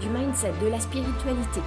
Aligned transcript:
du 0.00 0.08
mindset, 0.08 0.52
de 0.62 0.68
la 0.68 0.80
spiritualité 0.80 1.60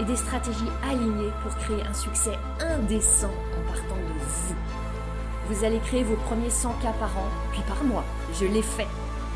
et 0.00 0.04
des 0.04 0.16
stratégies 0.16 0.70
alignées 0.82 1.32
pour 1.42 1.54
créer 1.56 1.82
un 1.82 1.94
succès 1.94 2.36
indécent 2.60 3.30
en 3.30 3.72
partant 3.72 3.96
de 3.96 4.18
vous. 4.18 4.54
Vous 5.48 5.64
allez 5.64 5.78
créer 5.80 6.02
vos 6.02 6.16
premiers 6.16 6.50
100 6.50 6.72
k 6.74 6.82
par 6.98 7.16
an, 7.18 7.28
puis 7.52 7.62
par 7.66 7.82
mois. 7.84 8.04
Je 8.40 8.46
l'ai 8.46 8.62
fait. 8.62 8.86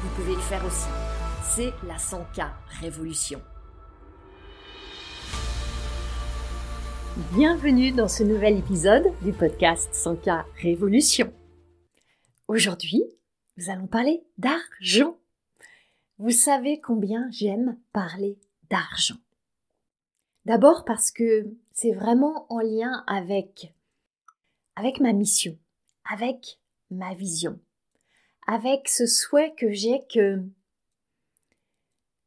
Vous 0.03 0.09
pouvez 0.15 0.35
le 0.35 0.41
faire 0.41 0.65
aussi. 0.65 0.89
C'est 1.43 1.73
la 1.87 1.97
100K 1.97 2.49
Révolution. 2.81 3.41
Bienvenue 7.33 7.93
dans 7.93 8.09
ce 8.09 8.23
nouvel 8.23 8.59
épisode 8.59 9.07
du 9.23 9.33
podcast 9.33 9.91
100K 9.93 10.45
Révolution. 10.61 11.33
Aujourd'hui, 12.47 13.03
nous 13.57 13.71
allons 13.71 13.87
parler 13.87 14.23
d'argent. 14.39 15.17
Vous 16.19 16.31
savez 16.31 16.81
combien 16.81 17.31
j'aime 17.31 17.79
parler 17.93 18.39
d'argent. 18.71 19.19
D'abord 20.47 20.87
parce 20.87 21.11
que 21.11 21.55
c'est 21.73 21.93
vraiment 21.93 22.47
en 22.51 22.61
lien 22.61 23.05
avec, 23.07 23.75
ma 25.01 25.13
mission, 25.13 25.59
avec 26.11 26.59
ma 26.91 27.15
vision, 27.15 27.61
avec 28.47 28.89
ce 28.89 29.07
souhait 29.07 29.55
que 29.59 29.71
j'ai 29.73 30.07
que 30.07 30.43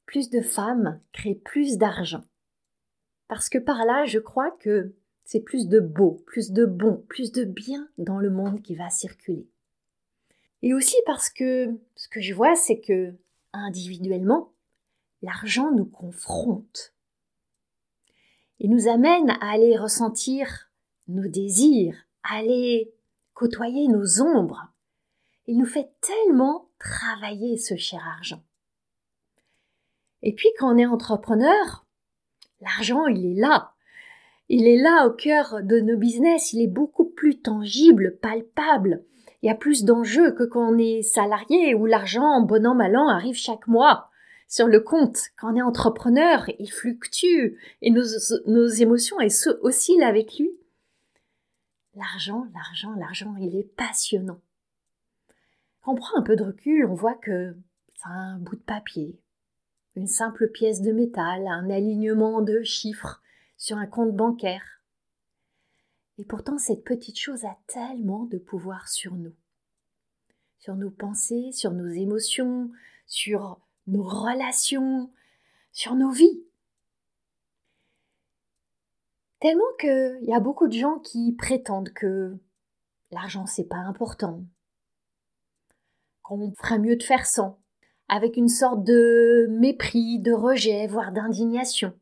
plus 0.06 0.30
de 0.30 0.42
femmes 0.42 1.02
créent 1.12 1.34
plus 1.34 1.80
d'argent. 1.80 2.24
Parce 3.28 3.50
que 3.50 3.58
par 3.58 3.86
là, 3.86 4.06
je 4.06 4.20
crois 4.20 4.52
que 4.52 4.94
c'est 5.24 5.42
plus 5.42 5.68
de 5.68 5.80
beau, 5.80 6.22
plus 6.28 6.52
de 6.52 6.66
bon, 6.66 7.04
plus 7.08 7.32
de 7.32 7.44
bien 7.44 7.90
dans 7.98 8.20
le 8.20 8.30
monde 8.30 8.62
qui 8.62 8.76
va 8.76 8.92
circuler. 8.92 9.48
Et 10.62 10.76
aussi 10.76 10.98
parce 11.08 11.32
que 11.32 11.76
ce 11.96 12.08
que 12.08 12.22
je 12.22 12.36
vois, 12.36 12.56
c'est 12.56 12.82
que 12.82 13.16
individuellement, 13.54 14.54
l'argent 15.22 15.72
nous 15.72 15.86
confronte. 15.86 16.94
Il 18.60 18.70
nous 18.72 18.88
amène 18.88 19.30
à 19.30 19.52
aller 19.52 19.78
ressentir 19.78 20.70
nos 21.08 21.28
désirs, 21.28 21.96
à 22.24 22.38
aller 22.38 22.94
côtoyer 23.34 23.88
nos 23.88 24.22
ombres. 24.22 24.72
Il 25.48 25.58
nous 25.58 25.66
fait 25.66 25.90
tellement 26.02 26.70
travailler 26.78 27.58
ce 27.58 27.76
cher 27.76 28.06
argent. 28.18 28.44
Et 30.22 30.34
puis 30.34 30.50
quand 30.58 30.74
on 30.74 30.78
est 30.78 30.86
entrepreneur, 30.86 31.86
l'argent, 32.62 33.08
il 33.08 33.26
est 33.26 33.40
là. 33.40 33.74
Il 34.50 34.68
est 34.68 34.82
là 34.82 35.08
au 35.08 35.12
cœur 35.12 35.64
de 35.64 35.80
nos 35.80 35.98
business, 35.98 36.54
il 36.54 36.62
est 36.62 36.68
beaucoup 36.68 37.06
plus 37.06 37.40
tangible, 37.40 38.18
palpable. 38.22 39.06
Il 39.42 39.48
y 39.48 39.50
a 39.50 39.56
plus 39.56 39.86
d'enjeux 39.86 40.32
que 40.32 40.44
quand 40.44 40.74
on 40.74 40.78
est 40.78 41.02
salarié 41.02 41.74
où 41.74 41.86
l'argent, 41.86 42.42
bon 42.42 42.66
an, 42.66 42.76
mal 42.76 42.96
an, 42.98 43.08
arrive 43.08 43.36
chaque 43.36 43.68
mois 43.68 44.10
sur 44.50 44.68
le 44.68 44.82
compte. 44.82 45.20
Quand 45.38 45.54
on 45.54 45.56
est 45.56 45.62
entrepreneur, 45.62 46.46
il 46.60 46.70
fluctue 46.70 47.58
et 47.82 47.92
nos, 47.92 48.68
émotions 48.68 49.18
oscillent 49.62 50.04
avec 50.04 50.38
lui. 50.38 50.52
L'argent, 51.96 52.48
l'argent, 52.54 52.94
l'argent, 52.98 53.36
il 53.40 53.56
est 53.56 53.76
passionnant. 53.76 54.42
Quand 55.82 55.94
on 55.94 55.96
prend 55.96 56.18
un 56.18 56.24
peu 56.24 56.36
de 56.36 56.44
recul, 56.44 56.86
on 56.86 56.94
voit 56.94 57.16
que 57.16 57.56
c'est 57.96 58.10
un 58.10 58.38
bout 58.40 58.56
de 58.56 58.62
papier, 58.62 59.20
une 59.96 60.08
simple 60.08 60.50
pièce 60.50 60.82
de 60.82 60.92
métal, 60.92 61.48
un 61.48 61.70
alignement 61.70 62.42
de 62.42 62.62
chiffres 62.64 63.22
sur 63.58 63.78
un 63.78 63.88
compte 63.88 64.16
bancaire. 64.16 64.79
Et 66.20 66.26
pourtant, 66.26 66.58
cette 66.58 66.84
petite 66.84 67.18
chose 67.18 67.46
a 67.46 67.58
tellement 67.66 68.26
de 68.26 68.38
pouvoir 68.38 68.90
sur 68.90 69.16
nous, 69.16 69.34
sur 70.58 70.76
nos 70.76 70.92
pensées, 70.92 71.54
sur 71.54 71.72
nos 71.72 71.88
émotions, 71.88 72.70
sur 73.08 73.58
nos 73.88 74.04
relations, 74.04 75.14
sur 75.72 75.96
nos 75.96 76.12
vies. 76.12 76.44
Tellement 79.40 79.64
qu'il 79.80 80.20
y 80.24 80.34
a 80.34 80.42
beaucoup 80.42 80.68
de 80.68 80.74
gens 80.74 81.00
qui 81.00 81.32
prétendent 81.32 81.94
que 81.94 82.38
l'argent 83.12 83.46
c'est 83.46 83.70
pas 83.70 83.78
important, 83.78 84.44
qu'on 86.22 86.54
ferait 86.56 86.80
mieux 86.80 86.98
de 86.98 87.04
faire 87.04 87.26
sans, 87.26 87.62
avec 88.10 88.36
une 88.36 88.50
sorte 88.50 88.84
de 88.84 89.48
mépris, 89.52 90.20
de 90.20 90.34
rejet, 90.34 90.86
voire 90.86 91.14
d'indignation. 91.14 91.98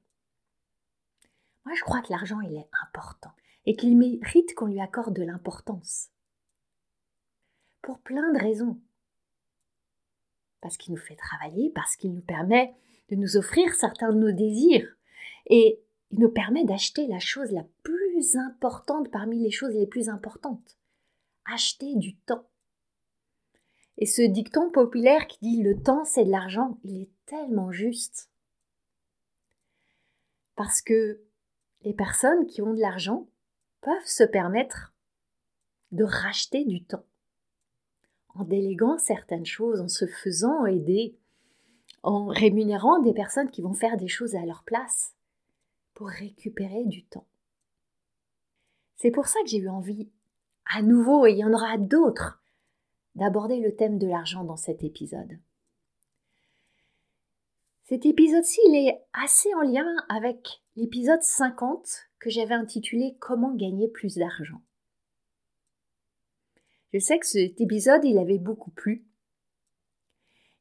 Moi 1.66 1.76
je 1.76 1.84
crois 1.84 2.02
que 2.02 2.12
l'argent 2.12 2.42
il 2.42 2.56
est 2.56 2.70
important 2.84 3.32
et 3.68 3.76
qu'il 3.76 3.98
mérite 3.98 4.56
qu'on 4.56 4.68
lui 4.68 4.80
accorde 4.80 5.14
de 5.14 5.24
l'importance. 5.24 6.08
Pour 7.82 8.00
plein 8.00 8.32
de 8.32 8.40
raisons. 8.40 8.80
Parce 10.62 10.78
qu'il 10.78 10.94
nous 10.94 11.00
fait 11.00 11.18
travailler, 11.18 11.70
parce 11.76 11.98
qu'il 11.98 12.14
nous 12.14 12.22
permet 12.22 12.74
de 13.10 13.16
nous 13.16 13.36
offrir 13.36 13.74
certains 13.76 14.14
de 14.14 14.20
nos 14.20 14.32
désirs, 14.32 14.96
et 15.48 15.82
il 16.12 16.20
nous 16.20 16.32
permet 16.32 16.64
d'acheter 16.64 17.08
la 17.08 17.20
chose 17.20 17.52
la 17.52 17.66
plus 17.84 18.38
importante 18.38 19.12
parmi 19.12 19.44
les 19.44 19.52
choses 19.52 19.76
les 19.76 19.86
plus 19.86 20.08
importantes. 20.08 20.78
Acheter 21.46 21.96
du 21.96 22.16
temps. 22.16 22.48
Et 23.98 24.06
ce 24.06 24.22
dicton 24.22 24.72
populaire 24.72 25.28
qui 25.28 25.40
dit 25.42 25.62
le 25.62 25.82
temps 25.82 26.06
c'est 26.06 26.24
de 26.24 26.32
l'argent, 26.32 26.80
il 26.86 27.02
est 27.02 27.10
tellement 27.26 27.74
juste. 27.74 28.30
Parce 30.56 30.82
que 30.82 31.20
les 31.82 31.94
personnes 31.94 32.48
qui 32.48 32.62
ont 32.62 32.74
de 32.74 32.80
l'argent 32.80 33.28
peuvent 33.82 34.06
se 34.06 34.24
permettre 34.24 34.94
de 35.92 36.04
racheter 36.04 36.66
du 36.66 36.84
temps 36.84 37.06
en 38.38 38.44
déléguant 38.44 38.98
certaines 38.98 39.46
choses, 39.46 39.82
en 39.82 39.88
se 39.88 40.06
faisant 40.06 40.66
aider, 40.66 41.16
en 42.04 42.28
rémunérant 42.28 43.00
des 43.00 43.14
personnes 43.14 43.50
qui 43.50 43.62
vont 43.62 43.74
faire 43.74 43.98
des 43.98 44.08
choses 44.08 44.36
à 44.36 44.46
leur 44.46 44.64
place 44.64 45.16
pour 45.94 46.08
récupérer 46.08 46.86
du 46.86 47.04
temps. 47.06 47.26
C'est 48.96 49.12
pour 49.12 49.28
ça 49.28 49.40
que 49.42 49.50
j'ai 49.50 49.58
eu 49.58 49.70
envie, 49.70 50.10
à 50.66 50.82
nouveau, 50.82 51.26
et 51.26 51.32
il 51.32 51.38
y 51.38 51.44
en 51.44 51.54
aura 51.54 51.78
d'autres, 51.78 52.42
d'aborder 53.16 53.60
le 53.60 53.76
thème 53.76 53.98
de 53.98 54.08
l'argent 54.08 54.44
dans 54.44 54.58
cet 54.58 54.84
épisode. 54.84 55.40
Cet 57.86 58.06
épisode-ci, 58.06 58.60
il 58.68 58.76
est 58.88 59.02
assez 59.14 59.54
en 59.56 59.62
lien 59.62 59.88
avec 60.10 60.62
l'épisode 60.78 61.24
50 61.24 62.08
que 62.20 62.30
j'avais 62.30 62.54
intitulé 62.54 63.18
Comment 63.20 63.54
gagner 63.56 63.88
plus 63.88 64.16
d'argent. 64.16 64.62
Je 66.94 67.00
sais 67.00 67.18
que 67.18 67.26
cet 67.26 67.60
épisode, 67.60 68.06
il 68.06 68.20
avait 68.20 68.38
beaucoup 68.38 68.70
plu 68.70 69.04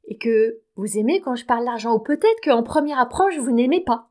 et 0.09 0.17
que 0.17 0.63
vous 0.75 0.97
aimez 0.97 1.21
quand 1.21 1.37
je 1.37 1.45
parle 1.45 1.67
d'argent 1.67 1.95
ou 1.95 1.99
peut-être 1.99 2.41
qu'en 2.43 2.63
première 2.63 2.99
approche, 2.99 3.37
vous 3.39 3.53
n'aimez 3.53 3.83
pas. 3.85 4.11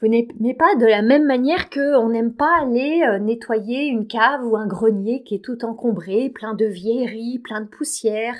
Vous 0.00 0.08
n'aimez 0.08 0.54
pas 0.54 0.74
de 0.74 0.86
la 0.86 1.02
même 1.02 1.26
manière 1.26 1.70
qu'on 1.70 2.08
n'aime 2.08 2.34
pas 2.34 2.62
aller 2.62 3.02
euh, 3.06 3.18
nettoyer 3.18 3.86
une 3.86 4.08
cave 4.08 4.44
ou 4.44 4.56
un 4.56 4.66
grenier 4.66 5.22
qui 5.22 5.36
est 5.36 5.44
tout 5.44 5.64
encombré, 5.64 6.30
plein 6.30 6.54
de 6.54 6.64
vieilleries, 6.64 7.38
plein 7.38 7.60
de 7.60 7.68
poussière. 7.68 8.36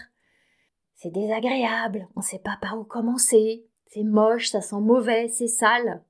C'est 0.97 1.13
désagréable, 1.13 2.09
on 2.17 2.21
ne 2.21 2.25
sait 2.25 2.41
pas 2.41 2.59
par 2.61 2.79
où 2.81 2.85
commencer, 2.85 3.70
c'est 3.91 4.05
moche, 4.05 4.51
ça 4.51 4.61
sent 4.61 4.81
mauvais, 4.81 5.29
c'est 5.29 5.49
sale. 5.49 6.03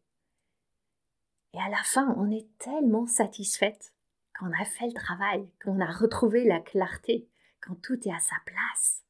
Et 1.55 1.59
à 1.59 1.69
la 1.69 1.83
fin, 1.83 2.15
on 2.19 2.31
est 2.31 2.47
tellement 2.59 3.07
satisfaite 3.07 3.95
quand 4.35 4.47
on 4.49 4.63
a 4.63 4.65
fait 4.65 4.87
le 4.87 4.93
travail, 4.93 5.51
qu'on 5.65 5.81
a 5.81 5.91
retrouvé 5.91 6.45
la 6.45 6.61
clarté, 6.61 7.29
quand 7.61 7.75
tout 7.83 8.07
est 8.07 8.13
à 8.13 8.19
sa 8.21 8.37
place. 8.45 9.03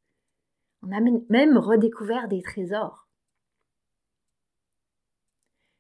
On 0.83 0.93
a 0.93 1.01
même 1.01 1.59
redécouvert 1.59 2.29
des 2.29 2.43
trésors. 2.43 3.09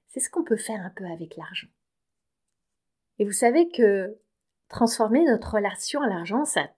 C'est 0.09 0.21
ce 0.21 0.29
qu'on 0.29 0.45
peut 0.45 0.57
faire 0.57 0.85
un 0.85 0.91
peu 0.91 1.07
avec 1.07 1.37
l'argent. 1.37 1.69
Et 3.19 3.25
vous 3.25 3.33
savez 3.33 3.71
que 3.71 4.19
transformer 4.69 5.25
notre 5.25 5.55
relation 5.55 6.03
à 6.03 6.09
l'argent, 6.09 6.45
ça, 6.45 6.69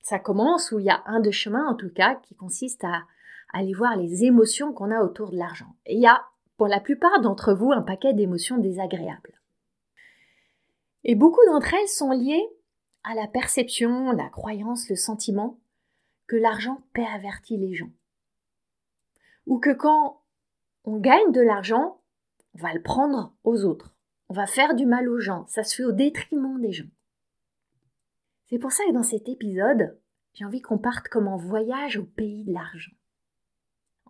ça 0.00 0.20
commence 0.20 0.70
où 0.70 0.78
il 0.78 0.86
y 0.86 0.90
a 0.90 1.02
un 1.06 1.20
de 1.20 1.32
chemin 1.32 1.66
en 1.66 1.74
tout 1.74 1.92
cas 1.92 2.14
qui 2.14 2.36
consiste 2.36 2.84
à 2.84 3.04
aller 3.52 3.74
voir 3.74 3.96
les 3.96 4.24
émotions 4.24 4.72
qu'on 4.72 4.90
a 4.90 5.02
autour 5.02 5.30
de 5.30 5.36
l'argent. 5.36 5.76
Et 5.86 5.94
il 5.94 6.00
y 6.00 6.06
a 6.06 6.24
pour 6.56 6.68
la 6.68 6.80
plupart 6.80 7.20
d'entre 7.20 7.54
vous 7.54 7.72
un 7.72 7.82
paquet 7.82 8.14
d'émotions 8.14 8.58
désagréables. 8.58 9.40
Et 11.04 11.14
beaucoup 11.14 11.44
d'entre 11.46 11.74
elles 11.74 11.88
sont 11.88 12.12
liées 12.12 12.46
à 13.04 13.14
la 13.14 13.26
perception, 13.26 14.12
la 14.12 14.28
croyance, 14.28 14.88
le 14.88 14.96
sentiment 14.96 15.58
que 16.26 16.36
l'argent 16.36 16.82
pervertit 16.92 17.56
les 17.56 17.74
gens. 17.74 17.90
Ou 19.46 19.58
que 19.58 19.72
quand 19.72 20.22
on 20.84 20.98
gagne 20.98 21.32
de 21.32 21.40
l'argent, 21.40 22.00
on 22.54 22.58
va 22.58 22.72
le 22.72 22.82
prendre 22.82 23.34
aux 23.44 23.64
autres. 23.64 23.94
On 24.28 24.34
va 24.34 24.46
faire 24.46 24.74
du 24.74 24.86
mal 24.86 25.08
aux 25.08 25.18
gens. 25.18 25.46
Ça 25.48 25.64
se 25.64 25.74
fait 25.74 25.84
au 25.84 25.92
détriment 25.92 26.60
des 26.60 26.72
gens. 26.72 26.88
C'est 28.48 28.58
pour 28.58 28.72
ça 28.72 28.84
que 28.86 28.92
dans 28.92 29.02
cet 29.02 29.28
épisode, 29.28 29.98
j'ai 30.34 30.44
envie 30.44 30.62
qu'on 30.62 30.78
parte 30.78 31.08
comme 31.08 31.28
en 31.28 31.36
voyage 31.36 31.98
au 31.98 32.04
pays 32.04 32.44
de 32.44 32.52
l'argent. 32.52 32.92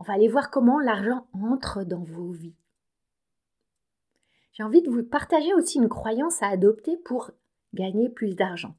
On 0.02 0.04
va 0.04 0.14
aller 0.14 0.26
voir 0.26 0.50
comment 0.50 0.80
l'argent 0.80 1.28
entre 1.32 1.84
dans 1.84 2.02
vos 2.02 2.32
vies. 2.32 2.56
J'ai 4.52 4.64
envie 4.64 4.82
de 4.82 4.90
vous 4.90 5.04
partager 5.04 5.54
aussi 5.54 5.78
une 5.78 5.88
croyance 5.88 6.42
à 6.42 6.48
adopter 6.48 6.96
pour 6.96 7.30
gagner 7.72 8.08
plus 8.08 8.34
d'argent. 8.34 8.74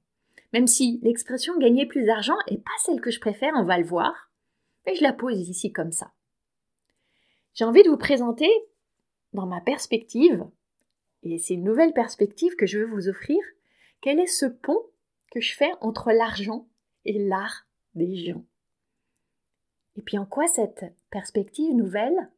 Même 0.52 0.68
si 0.68 1.00
l'expression 1.02 1.58
gagner 1.58 1.86
plus 1.86 2.04
d'argent 2.04 2.36
n'est 2.52 2.58
pas 2.58 2.72
celle 2.84 3.00
que 3.00 3.10
je 3.10 3.22
préfère, 3.22 3.54
on 3.56 3.64
va 3.64 3.78
le 3.78 3.86
voir, 3.86 4.34
mais 4.86 4.96
je 4.96 5.02
la 5.02 5.14
pose 5.14 5.48
ici 5.48 5.72
comme 5.72 5.94
ça. 5.94 6.12
J'ai 7.54 7.64
envie 7.64 7.84
de 7.84 7.90
vous 7.90 7.96
présenter, 7.96 8.52
dans 9.32 9.46
ma 9.46 9.62
perspective, 9.62 10.46
et 11.22 11.38
c'est 11.38 11.54
une 11.54 11.64
nouvelle 11.64 11.94
perspective 11.94 12.58
que 12.58 12.66
je 12.66 12.80
veux 12.80 12.88
vous 12.88 13.08
offrir, 13.08 13.40
quel 14.02 14.20
est 14.20 14.28
ce 14.28 14.46
pont 14.46 14.84
que 15.32 15.40
je 15.40 15.56
fais 15.56 15.72
entre 15.80 16.12
l'argent 16.12 16.68
et 17.06 17.18
l'art 17.18 17.66
des 17.96 18.14
gens? 18.14 18.44
Et 19.96 20.02
puis 20.02 20.18
en 20.18 20.26
quoi 20.26 20.48
cette 20.48 20.86
perspective 21.10 21.74
nouvelle 21.74 22.32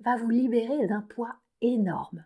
va 0.00 0.16
vous 0.16 0.30
libérer 0.30 0.86
d'un 0.86 1.02
poids 1.02 1.36
énorme? 1.60 2.24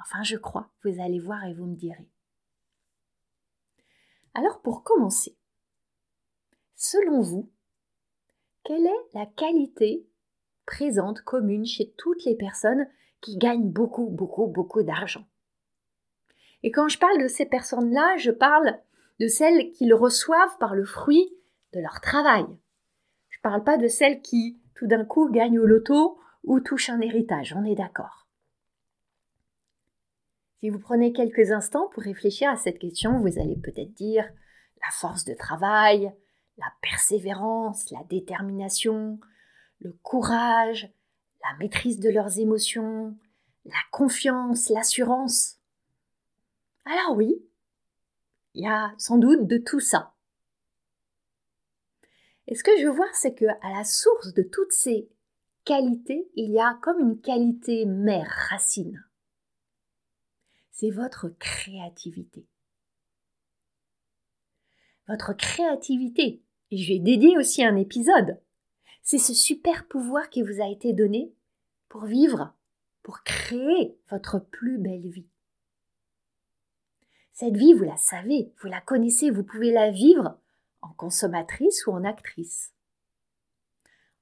Enfin, 0.00 0.22
je 0.22 0.36
crois, 0.36 0.70
vous 0.84 1.00
allez 1.00 1.20
voir 1.20 1.44
et 1.44 1.54
vous 1.54 1.66
me 1.66 1.76
direz. 1.76 2.08
Alors 4.34 4.60
pour 4.60 4.82
commencer, 4.82 5.36
selon 6.74 7.20
vous, 7.20 7.50
quelle 8.64 8.86
est 8.86 9.08
la 9.14 9.26
qualité 9.26 10.06
présente, 10.66 11.20
commune 11.20 11.66
chez 11.66 11.92
toutes 11.96 12.24
les 12.24 12.34
personnes 12.34 12.88
qui 13.20 13.36
gagnent 13.38 13.70
beaucoup, 13.70 14.08
beaucoup, 14.10 14.46
beaucoup 14.46 14.82
d'argent? 14.82 15.26
Et 16.62 16.70
quand 16.70 16.88
je 16.88 16.98
parle 16.98 17.22
de 17.22 17.28
ces 17.28 17.46
personnes-là, 17.46 18.16
je 18.16 18.30
parle 18.30 18.80
de 19.20 19.28
celles 19.28 19.70
qui 19.72 19.84
le 19.86 19.94
reçoivent 19.94 20.58
par 20.58 20.74
le 20.74 20.84
fruit 20.84 21.28
de 21.72 21.80
leur 21.80 22.00
travail. 22.00 22.44
Parle 23.44 23.62
pas 23.62 23.76
de 23.76 23.88
celles 23.88 24.22
qui, 24.22 24.58
tout 24.74 24.86
d'un 24.86 25.04
coup, 25.04 25.30
gagnent 25.30 25.58
au 25.58 25.66
loto 25.66 26.18
ou 26.44 26.60
touchent 26.60 26.88
un 26.88 27.02
héritage, 27.02 27.54
on 27.54 27.62
est 27.66 27.74
d'accord. 27.74 28.26
Si 30.58 30.70
vous 30.70 30.78
prenez 30.78 31.12
quelques 31.12 31.52
instants 31.52 31.90
pour 31.92 32.04
réfléchir 32.04 32.48
à 32.48 32.56
cette 32.56 32.78
question, 32.78 33.18
vous 33.18 33.38
allez 33.38 33.56
peut-être 33.56 33.92
dire 33.92 34.24
la 34.82 34.90
force 34.92 35.26
de 35.26 35.34
travail, 35.34 36.10
la 36.56 36.72
persévérance, 36.80 37.90
la 37.90 38.02
détermination, 38.08 39.20
le 39.80 39.92
courage, 39.92 40.90
la 41.42 41.54
maîtrise 41.58 42.00
de 42.00 42.08
leurs 42.08 42.38
émotions, 42.38 43.14
la 43.66 43.76
confiance, 43.92 44.70
l'assurance. 44.70 45.58
Alors 46.86 47.14
oui, 47.14 47.44
il 48.54 48.64
y 48.64 48.66
a 48.66 48.94
sans 48.96 49.18
doute 49.18 49.46
de 49.46 49.58
tout 49.58 49.80
ça. 49.80 50.13
Et 52.46 52.54
ce 52.54 52.62
que 52.62 52.76
je 52.78 52.86
veux 52.86 52.92
voir, 52.92 53.14
c'est 53.14 53.34
que 53.34 53.46
à 53.46 53.76
la 53.76 53.84
source 53.84 54.34
de 54.34 54.42
toutes 54.42 54.72
ces 54.72 55.08
qualités, 55.64 56.28
il 56.34 56.50
y 56.50 56.60
a 56.60 56.78
comme 56.82 57.00
une 57.00 57.20
qualité 57.20 57.86
mère 57.86 58.30
racine. 58.50 59.04
C'est 60.70 60.90
votre 60.90 61.28
créativité. 61.38 62.46
Votre 65.08 65.34
créativité, 65.34 66.42
et 66.70 66.76
je 66.76 66.92
vais 66.92 66.98
dédier 66.98 67.36
aussi 67.38 67.64
un 67.64 67.76
épisode, 67.76 68.40
c'est 69.02 69.18
ce 69.18 69.34
super 69.34 69.86
pouvoir 69.86 70.30
qui 70.30 70.42
vous 70.42 70.62
a 70.62 70.68
été 70.68 70.92
donné 70.92 71.32
pour 71.88 72.04
vivre, 72.04 72.54
pour 73.02 73.22
créer 73.22 73.98
votre 74.10 74.38
plus 74.38 74.78
belle 74.78 75.08
vie. 75.08 75.28
Cette 77.32 77.56
vie, 77.56 77.74
vous 77.74 77.84
la 77.84 77.96
savez, 77.96 78.52
vous 78.62 78.68
la 78.68 78.80
connaissez, 78.80 79.30
vous 79.30 79.44
pouvez 79.44 79.72
la 79.72 79.90
vivre 79.90 80.38
en 80.84 80.92
consommatrice 80.92 81.86
ou 81.86 81.92
en 81.92 82.04
actrice, 82.04 82.72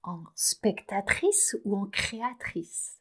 en 0.02 0.22
spectatrice 0.34 1.56
ou 1.64 1.76
en 1.76 1.86
créatrice? 1.86 3.00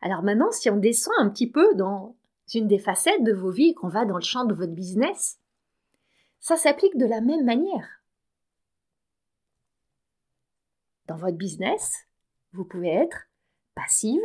Alors 0.00 0.22
maintenant, 0.22 0.52
si 0.52 0.70
on 0.70 0.76
descend 0.76 1.14
un 1.18 1.28
petit 1.28 1.50
peu 1.50 1.74
dans 1.74 2.16
une 2.54 2.68
des 2.68 2.78
facettes 2.78 3.24
de 3.24 3.32
vos 3.32 3.50
vies 3.50 3.70
et 3.70 3.74
qu'on 3.74 3.88
va 3.88 4.04
dans 4.04 4.16
le 4.16 4.22
champ 4.22 4.44
de 4.44 4.54
votre 4.54 4.72
business, 4.72 5.40
ça 6.38 6.56
s'applique 6.56 6.96
de 6.96 7.06
la 7.06 7.20
même 7.20 7.44
manière. 7.44 8.00
Dans 11.06 11.16
votre 11.16 11.36
business, 11.36 12.06
vous 12.52 12.64
pouvez 12.64 12.90
être 12.90 13.28
passive 13.74 14.22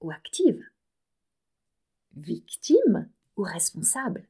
ou 0.00 0.10
active, 0.10 0.62
victime 2.14 3.08
ou 3.36 3.42
responsable, 3.42 4.26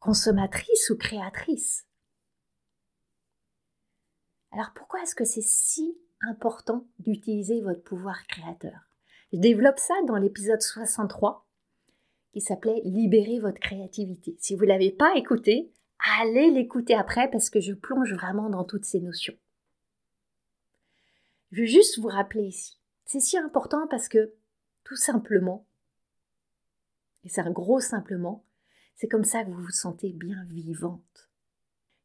consommatrice 0.00 0.90
ou 0.90 0.96
créatrice. 0.96 1.86
Alors 4.52 4.72
pourquoi 4.74 5.02
est-ce 5.02 5.14
que 5.14 5.24
c'est 5.24 5.44
si 5.44 5.96
important 6.28 6.86
d'utiliser 6.98 7.60
votre 7.60 7.82
pouvoir 7.82 8.26
créateur? 8.26 8.80
Je 9.32 9.38
développe 9.38 9.78
ça 9.78 9.94
dans 10.06 10.16
l'épisode 10.16 10.60
63 10.60 11.46
qui 12.32 12.40
s'appelait 12.40 12.80
Libérer 12.84 13.38
votre 13.38 13.60
créativité. 13.60 14.36
Si 14.40 14.54
vous 14.54 14.62
ne 14.62 14.68
l'avez 14.68 14.90
pas 14.90 15.14
écouté, 15.16 15.72
allez 16.20 16.50
l'écouter 16.50 16.94
après 16.94 17.30
parce 17.30 17.50
que 17.50 17.60
je 17.60 17.72
plonge 17.72 18.12
vraiment 18.14 18.50
dans 18.50 18.64
toutes 18.64 18.84
ces 18.84 19.00
notions. 19.00 19.36
Je 21.52 21.60
veux 21.60 21.66
juste 21.66 21.98
vous 21.98 22.08
rappeler 22.08 22.44
ici, 22.44 22.78
c'est 23.04 23.20
si 23.20 23.36
important 23.36 23.86
parce 23.88 24.08
que 24.08 24.32
tout 24.84 24.96
simplement, 24.96 25.66
et 27.24 27.28
c'est 27.28 27.40
un 27.40 27.50
gros 27.50 27.80
simplement, 27.80 28.44
c'est 29.00 29.08
comme 29.08 29.24
ça 29.24 29.42
que 29.42 29.50
vous 29.50 29.62
vous 29.62 29.70
sentez 29.70 30.12
bien 30.12 30.44
vivante. 30.44 31.30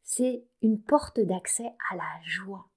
C'est 0.01 0.45
une 0.61 0.81
porte 0.81 1.19
d'accès 1.19 1.73
à 1.91 1.97
la 1.97 2.21
joie. 2.23 2.69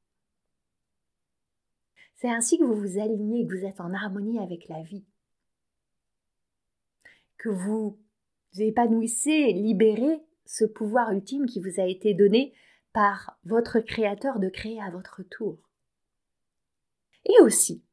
C'est 2.17 2.29
ainsi 2.29 2.59
que 2.59 2.65
vous 2.65 2.75
vous 2.75 2.99
alignez, 2.99 3.47
que 3.47 3.55
vous 3.55 3.65
êtes 3.65 3.81
en 3.81 3.95
harmonie 3.95 4.41
avec 4.41 4.67
la 4.67 4.83
vie. 4.83 5.07
Que 7.37 7.49
vous 7.49 7.97
épanouissez, 8.57 9.53
libérez 9.53 10.21
ce 10.45 10.65
pouvoir 10.65 11.13
ultime 11.13 11.47
qui 11.47 11.61
vous 11.61 11.79
a 11.79 11.85
été 11.85 12.13
donné 12.13 12.53
par 12.93 13.39
votre 13.45 13.79
créateur 13.79 14.41
de 14.41 14.49
créer 14.49 14.83
à 14.83 14.91
votre 14.91 15.23
tour. 15.23 15.59
Et 17.25 17.41
aussi, 17.43 17.85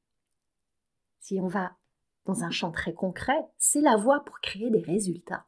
si 1.20 1.39
on 1.39 1.48
va 1.48 1.77
dans 2.25 2.44
un 2.44 2.50
champ 2.50 2.72
très 2.72 2.96
concret, 2.96 3.46
c'est 3.60 3.82
la 3.82 3.96
voie 3.96 4.25
pour 4.25 4.39
créer 4.39 4.72
des 4.72 4.82
résultats. 4.82 5.46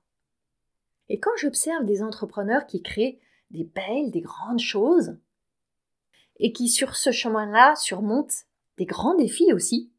Et 1.10 1.20
quand 1.20 1.36
j'observe 1.38 1.86
des 1.86 2.04
entrepreneurs 2.04 2.66
qui 2.68 2.82
créent 2.82 3.20
des 3.52 3.64
belles, 3.64 4.12
des 4.12 4.22
grandes 4.22 4.60
choses, 4.60 5.18
et 6.40 6.54
qui 6.54 6.70
sur 6.70 6.96
ce 6.96 7.12
chemin-là 7.12 7.76
surmontent 7.76 8.36
des 8.78 8.86
grands 8.86 9.16
défis 9.16 9.54
aussi, 9.54 9.92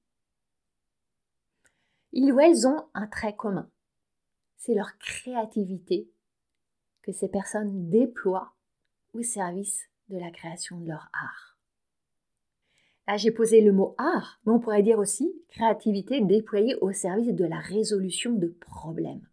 ils 2.12 2.32
ou 2.32 2.40
elles 2.40 2.66
ont 2.66 2.88
un 2.94 3.06
trait 3.06 3.34
commun. 3.34 3.70
C'est 4.56 4.74
leur 4.74 4.98
créativité 4.98 6.10
que 7.02 7.12
ces 7.12 7.28
personnes 7.28 7.90
déploient 7.90 8.54
au 9.14 9.22
service 9.22 9.88
de 10.08 10.18
la 10.18 10.30
création 10.30 10.78
de 10.78 10.88
leur 10.88 11.08
art. 11.12 11.58
Là, 13.06 13.16
j'ai 13.16 13.30
posé 13.30 13.62
le 13.62 13.72
mot 13.72 13.94
art, 13.96 14.40
mais 14.44 14.52
on 14.52 14.60
pourrait 14.60 14.82
dire 14.82 14.98
aussi 14.98 15.32
créativité 15.48 16.20
déployée 16.20 16.76
au 16.76 16.92
service 16.92 17.34
de 17.34 17.44
la 17.44 17.58
résolution 17.58 18.32
de 18.32 18.48
problèmes. 18.48 19.26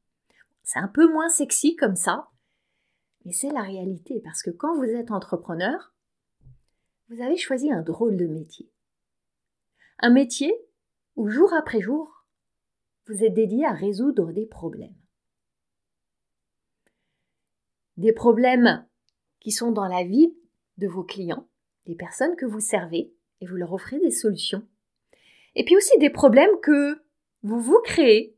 C'est 0.66 0.80
un 0.80 0.88
peu 0.88 1.08
moins 1.08 1.30
sexy 1.30 1.76
comme 1.76 1.96
ça, 1.96 2.32
mais 3.24 3.32
c'est 3.32 3.52
la 3.52 3.62
réalité 3.62 4.20
parce 4.24 4.42
que 4.42 4.50
quand 4.50 4.76
vous 4.76 4.84
êtes 4.84 5.12
entrepreneur, 5.12 5.94
vous 7.08 7.22
avez 7.22 7.38
choisi 7.38 7.72
un 7.72 7.84
drôle 7.84 8.18
de 8.18 8.26
métier. 8.26 8.72
Un 10.00 10.10
métier 10.10 10.52
où 11.16 11.30
jour 11.30 11.54
après 11.54 11.82
jour, 11.82 12.26
vous 13.06 13.24
êtes 13.24 13.36
dédié 13.36 13.64
à 13.64 13.74
résoudre 13.74 14.32
des 14.32 14.48
problèmes. 14.48 14.96
Des 17.98 18.12
problèmes 18.12 18.88
qui 19.40 19.52
sont 19.52 19.72
dans 19.72 19.88
la 19.88 20.04
vie 20.04 20.36
de 20.80 20.88
vos 20.88 21.04
clients, 21.04 21.48
des 21.86 21.96
personnes 21.96 22.36
que 22.36 22.46
vous 22.48 22.60
servez, 22.60 23.14
et 23.40 23.46
vous 23.46 23.56
leur 23.56 23.72
offrez 23.72 24.00
des 24.00 24.10
solutions. 24.10 24.68
Et 25.54 25.64
puis 25.64 25.78
aussi 25.78 25.96
des 26.00 26.10
problèmes 26.10 26.60
que 26.64 27.04
vous 27.44 27.62
vous 27.62 27.80
créez 27.84 28.35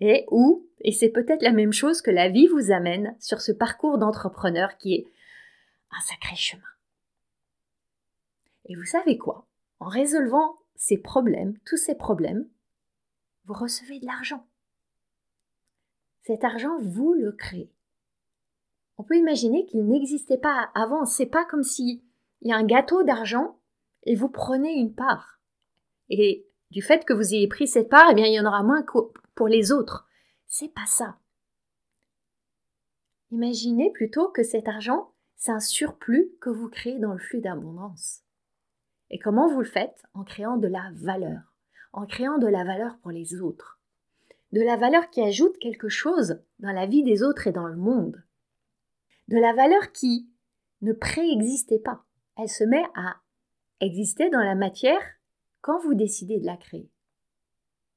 et 0.00 0.26
où, 0.30 0.66
et 0.80 0.92
c'est 0.92 1.08
peut-être 1.08 1.42
la 1.42 1.52
même 1.52 1.72
chose 1.72 2.02
que 2.02 2.10
la 2.10 2.28
vie 2.28 2.48
vous 2.48 2.70
amène 2.70 3.16
sur 3.18 3.40
ce 3.40 3.52
parcours 3.52 3.98
d'entrepreneur 3.98 4.76
qui 4.76 4.94
est 4.94 5.06
un 5.90 6.00
sacré 6.00 6.36
chemin. 6.36 6.62
Et 8.66 8.74
vous 8.74 8.84
savez 8.84 9.16
quoi? 9.16 9.46
En 9.78 9.88
résolvant 9.88 10.58
ces 10.74 10.98
problèmes, 10.98 11.56
tous 11.64 11.76
ces 11.76 11.94
problèmes, 11.94 12.48
vous 13.44 13.54
recevez 13.54 14.00
de 14.00 14.06
l'argent. 14.06 14.46
Cet 16.22 16.44
argent, 16.44 16.78
vous 16.80 17.14
le 17.14 17.32
créez. 17.32 17.70
On 18.98 19.04
peut 19.04 19.16
imaginer 19.16 19.66
qu'il 19.66 19.86
n'existait 19.86 20.38
pas 20.38 20.70
avant. 20.74 21.04
C'est 21.04 21.26
pas 21.26 21.44
comme 21.44 21.62
si 21.62 22.02
il 22.42 22.48
y 22.48 22.52
a 22.52 22.56
un 22.56 22.64
gâteau 22.64 23.02
d'argent 23.02 23.58
et 24.02 24.14
vous 24.14 24.28
prenez 24.28 24.74
une 24.74 24.94
part. 24.94 25.38
Et 26.08 26.46
du 26.70 26.82
fait 26.82 27.04
que 27.04 27.12
vous 27.12 27.34
ayez 27.34 27.48
pris 27.48 27.68
cette 27.68 27.88
part, 27.88 28.10
eh 28.10 28.20
il 28.20 28.34
y 28.34 28.40
en 28.40 28.46
aura 28.46 28.62
moins 28.62 28.82
pour 29.36 29.46
les 29.46 29.70
autres. 29.70 30.08
C'est 30.48 30.72
pas 30.72 30.86
ça. 30.86 31.18
Imaginez 33.30 33.92
plutôt 33.92 34.28
que 34.28 34.42
cet 34.42 34.66
argent, 34.66 35.12
c'est 35.36 35.52
un 35.52 35.60
surplus 35.60 36.32
que 36.40 36.50
vous 36.50 36.68
créez 36.68 36.98
dans 36.98 37.12
le 37.12 37.18
flux 37.18 37.40
d'abondance. 37.40 38.22
Et 39.10 39.20
comment 39.20 39.48
vous 39.48 39.60
le 39.60 39.66
faites? 39.66 40.02
En 40.14 40.24
créant 40.24 40.56
de 40.56 40.66
la 40.66 40.90
valeur, 40.94 41.54
en 41.92 42.06
créant 42.06 42.38
de 42.38 42.48
la 42.48 42.64
valeur 42.64 42.98
pour 42.98 43.10
les 43.12 43.40
autres, 43.40 43.80
de 44.52 44.62
la 44.62 44.76
valeur 44.76 45.10
qui 45.10 45.20
ajoute 45.20 45.58
quelque 45.58 45.88
chose 45.88 46.40
dans 46.58 46.72
la 46.72 46.86
vie 46.86 47.02
des 47.02 47.22
autres 47.22 47.46
et 47.46 47.52
dans 47.52 47.66
le 47.66 47.76
monde, 47.76 48.24
de 49.28 49.38
la 49.38 49.52
valeur 49.52 49.92
qui 49.92 50.30
ne 50.80 50.92
préexistait 50.92 51.78
pas, 51.78 52.04
elle 52.38 52.48
se 52.48 52.64
met 52.64 52.84
à 52.94 53.16
exister 53.80 54.30
dans 54.30 54.42
la 54.42 54.54
matière 54.54 55.02
quand 55.60 55.78
vous 55.80 55.94
décidez 55.94 56.38
de 56.38 56.46
la 56.46 56.56
créer. 56.56 56.90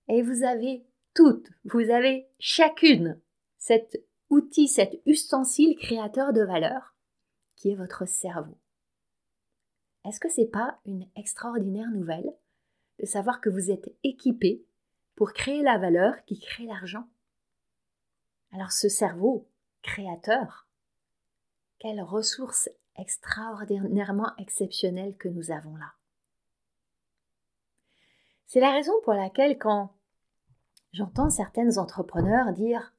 Et 0.07 0.21
vous 0.21 0.43
avez 0.43 0.88
toutes, 1.19 1.49
vous 1.65 1.89
avez 1.89 2.29
chacune 2.39 3.19
cet 3.57 4.01
outil, 4.29 4.69
cet 4.69 5.01
ustensile 5.05 5.77
créateur 5.77 6.31
de 6.31 6.41
valeur 6.41 6.95
qui 7.57 7.71
est 7.71 7.75
votre 7.75 8.07
cerveau. 8.07 8.57
Est-ce 10.05 10.21
que 10.21 10.29
c'est 10.29 10.49
pas 10.49 10.79
une 10.85 11.09
extraordinaire 11.17 11.89
nouvelle 11.91 12.33
de 12.99 13.05
savoir 13.05 13.41
que 13.41 13.49
vous 13.49 13.69
êtes 13.69 13.93
équipé 14.05 14.63
pour 15.17 15.33
créer 15.33 15.61
la 15.61 15.77
valeur 15.77 16.23
qui 16.23 16.39
crée 16.39 16.63
l'argent? 16.63 17.09
Alors 18.53 18.71
ce 18.71 18.87
cerveau 18.87 19.45
créateur, 19.81 20.69
quelle 21.79 22.01
ressource 22.01 22.69
extraordinairement 22.95 24.33
exceptionnelle 24.37 25.17
que 25.17 25.27
nous 25.27 25.51
avons 25.51 25.75
là. 25.75 25.91
C'est 28.47 28.61
la 28.61 28.71
raison 28.71 28.93
pour 29.03 29.15
laquelle 29.15 29.57
quand 29.57 29.98
j'entends 30.91 31.29
certaines 31.29 31.77
entrepreneurs 31.77 32.53
dire 32.53 32.93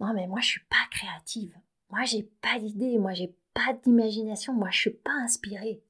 non 0.00 0.12
mais 0.14 0.26
moi 0.26 0.40
je 0.40 0.46
suis 0.46 0.64
pas 0.68 0.76
créative, 0.90 1.56
moi 1.90 2.04
j'ai 2.04 2.24
pas 2.42 2.58
d'idée, 2.58 2.98
moi 2.98 3.12
j'ai 3.12 3.34
pas 3.54 3.72
d'imagination, 3.72 4.52
moi 4.52 4.70
je 4.70 4.78
suis 4.78 4.90
pas 4.90 5.12
inspirée. 5.12 5.82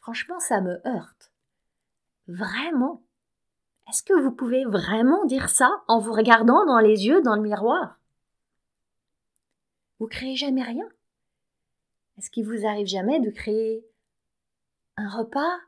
Franchement, 0.00 0.38
ça 0.38 0.60
me 0.60 0.86
heurte. 0.86 1.32
Vraiment. 2.28 3.02
Est-ce 3.88 4.02
que 4.02 4.12
vous 4.12 4.32
pouvez 4.32 4.66
vraiment 4.66 5.24
dire 5.24 5.48
ça 5.48 5.82
en 5.88 5.98
vous 5.98 6.12
regardant 6.12 6.66
dans 6.66 6.78
les 6.78 7.06
yeux 7.06 7.22
dans 7.22 7.36
le 7.36 7.42
miroir? 7.42 7.98
Vous 9.98 10.06
créez 10.06 10.36
jamais 10.36 10.62
rien? 10.62 10.86
Est-ce 12.18 12.30
qu'il 12.30 12.46
vous 12.46 12.66
arrive 12.66 12.86
jamais 12.86 13.18
de 13.20 13.30
créer 13.30 13.86
un 14.96 15.08
repas, 15.08 15.58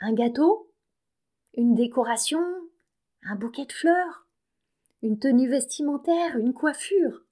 un 0.00 0.14
gâteau, 0.14 0.72
une 1.54 1.74
décoration, 1.74 2.42
un 3.22 3.36
bouquet 3.36 3.66
de 3.66 3.72
fleurs, 3.72 4.26
une 5.02 5.18
tenue 5.18 5.48
vestimentaire, 5.48 6.36
une 6.38 6.54
coiffure 6.54 7.24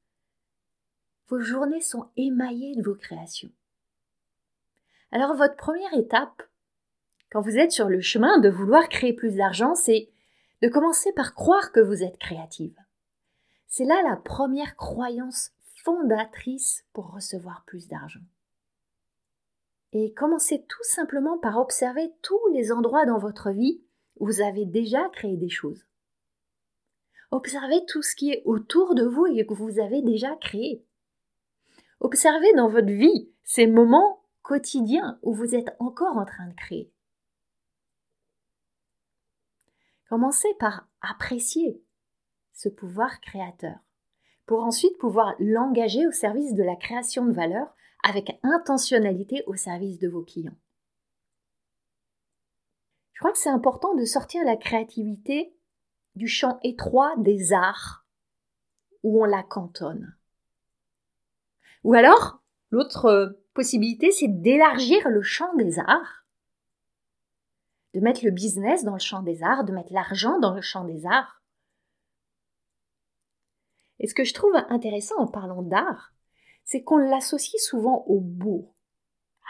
Vos 1.29 1.41
journées 1.41 1.81
sont 1.81 2.09
émaillées 2.17 2.77
de 2.77 2.83
vos 2.83 2.95
créations. 2.95 3.51
Alors 5.11 5.35
votre 5.35 5.57
première 5.57 5.93
étape, 5.95 6.43
quand 7.31 7.41
vous 7.41 7.59
êtes 7.59 7.73
sur 7.73 7.89
le 7.89 8.01
chemin 8.01 8.39
de 8.39 8.49
vouloir 8.49 8.89
créer 8.89 9.13
plus 9.13 9.37
d'argent, 9.37 9.75
c'est 9.75 10.09
de 10.63 10.69
commencer 10.69 11.13
par 11.13 11.35
croire 11.35 11.73
que 11.73 11.81
vous 11.81 12.03
êtes 12.03 12.19
créative. 12.19 12.77
C'est 13.67 13.85
là 13.85 14.01
la 14.09 14.17
première 14.17 14.77
croyance 14.77 15.51
fondatrice 15.85 16.85
pour 16.93 17.13
recevoir 17.13 17.65
plus 17.67 17.89
d'argent. 17.89 18.25
Et 19.93 20.13
commencez 20.13 20.65
tout 20.65 20.83
simplement 20.83 21.39
par 21.39 21.59
observer 21.59 22.13
tous 22.23 22.41
les 22.53 22.71
endroits 22.71 23.07
dans 23.07 23.19
votre 23.19 23.51
vie 23.51 23.83
vous 24.21 24.41
avez 24.41 24.65
déjà 24.65 25.09
créé 25.11 25.37
des 25.37 25.49
choses. 25.49 25.87
Observez 27.31 27.85
tout 27.87 28.03
ce 28.03 28.15
qui 28.15 28.31
est 28.31 28.43
autour 28.45 28.95
de 28.95 29.05
vous 29.05 29.27
et 29.27 29.45
que 29.47 29.55
vous 29.55 29.79
avez 29.79 30.03
déjà 30.03 30.35
créé. 30.37 30.85
Observez 32.01 32.53
dans 32.55 32.69
votre 32.69 32.93
vie 32.93 33.31
ces 33.43 33.67
moments 33.67 34.23
quotidien 34.43 35.19
où 35.23 35.35
vous 35.35 35.55
êtes 35.55 35.75
encore 35.81 36.17
en 36.17 36.25
train 36.25 36.47
de 36.47 36.55
créer. 36.55 36.93
Commencez 40.09 40.55
par 40.61 40.89
apprécier 41.01 41.83
ce 42.53 42.69
pouvoir 42.69 43.21
créateur, 43.21 43.77
pour 44.47 44.63
ensuite 44.63 44.97
pouvoir 44.99 45.35
l'engager 45.41 46.07
au 46.07 46.13
service 46.13 46.55
de 46.55 46.63
la 46.63 46.77
création 46.77 47.27
de 47.27 47.33
valeur 47.33 47.75
avec 48.03 48.39
intentionnalité 48.43 49.43
au 49.47 49.57
service 49.57 49.99
de 49.99 50.09
vos 50.09 50.23
clients. 50.23 50.57
Je 53.17 53.21
crois 53.21 53.33
que 53.33 53.39
c'est 53.39 53.49
important 53.49 53.95
de 53.95 54.05
sortir 54.05 54.45
la 54.45 54.59
créativité 54.59 55.57
du 56.17 56.29
champ 56.29 56.61
étroit 56.63 57.15
des 57.17 57.55
arts 57.55 58.05
où 59.03 59.23
on 59.23 59.25
la 59.25 59.43
cantonne. 59.43 60.15
Ou 61.83 61.95
alors, 61.95 62.43
l'autre 62.69 63.41
possibilité, 63.55 64.11
c'est 64.11 64.29
d'élargir 64.29 65.09
le 65.09 65.23
champ 65.23 65.55
des 65.55 65.79
arts, 65.79 66.27
de 67.95 68.01
mettre 68.01 68.23
le 68.23 68.33
business 68.33 68.85
dans 68.85 68.93
le 68.93 68.99
champ 68.99 69.23
des 69.23 69.43
arts, 69.43 69.65
de 69.65 69.73
mettre 69.73 69.95
l'argent 69.95 70.39
dans 70.39 70.53
le 70.53 70.61
champ 70.61 70.85
des 70.85 71.07
arts. 71.07 71.43
Et 73.99 74.09
ce 74.09 74.15
que 74.15 74.25
je 74.25 74.35
trouve 74.35 74.57
intéressant 74.69 75.17
en 75.17 75.27
parlant 75.27 75.63
d'art, 75.63 76.13
c'est 76.65 76.83
qu'on 76.83 76.99
l'associe 76.99 77.63
souvent 77.63 78.05
au 78.09 78.21
beau, 78.21 78.75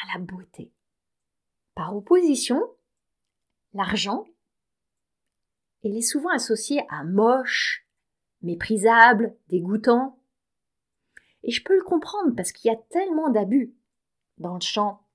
à 0.04 0.16
la 0.16 0.24
beauté. 0.24 0.72
Par 1.74 1.96
opposition, 1.96 2.62
l'argent, 3.76 4.26
il 5.82 5.96
est 5.96 6.02
souvent 6.02 6.30
associé 6.30 6.82
à 6.88 7.04
moche, 7.04 7.86
méprisable, 8.42 9.36
dégoûtant. 9.48 10.18
Et 11.42 11.50
je 11.50 11.62
peux 11.62 11.76
le 11.76 11.84
comprendre 11.84 12.34
parce 12.34 12.52
qu'il 12.52 12.70
y 12.70 12.74
a 12.74 12.78
tellement 12.90 13.30
d'abus 13.30 13.74
dans 14.38 14.54
le 14.54 14.60
champ 14.60 15.06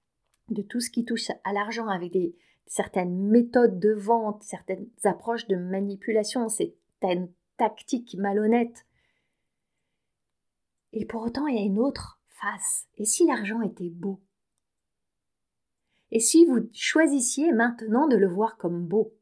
de 0.50 0.62
tout 0.62 0.80
ce 0.80 0.90
qui 0.90 1.06
touche 1.06 1.30
à 1.44 1.54
l'argent 1.54 1.88
avec 1.88 2.12
des, 2.12 2.36
certaines 2.66 3.28
méthodes 3.28 3.80
de 3.80 3.92
vente, 3.92 4.44
certaines 4.44 4.90
approches 5.04 5.48
de 5.48 5.56
manipulation, 5.56 6.48
certaines 6.48 7.32
tactiques 7.58 8.16
malhonnêtes. 8.18 8.86
Et 10.94 11.06
pour 11.06 11.24
autant, 11.24 11.48
il 11.48 11.56
y 11.56 11.60
a 11.60 11.66
une 11.66 11.80
autre 11.80 12.22
face. 12.28 12.88
Et 12.98 13.06
si 13.06 13.26
l'argent 13.26 13.62
était 13.62 13.90
beau? 13.90 14.22
Et 16.12 16.20
si 16.20 16.46
vous 16.46 16.70
choisissiez 16.74 17.54
maintenant 17.54 18.08
de 18.08 18.18
le 18.18 18.28
voir 18.28 18.58
comme 18.58 18.86
beau 18.86 19.14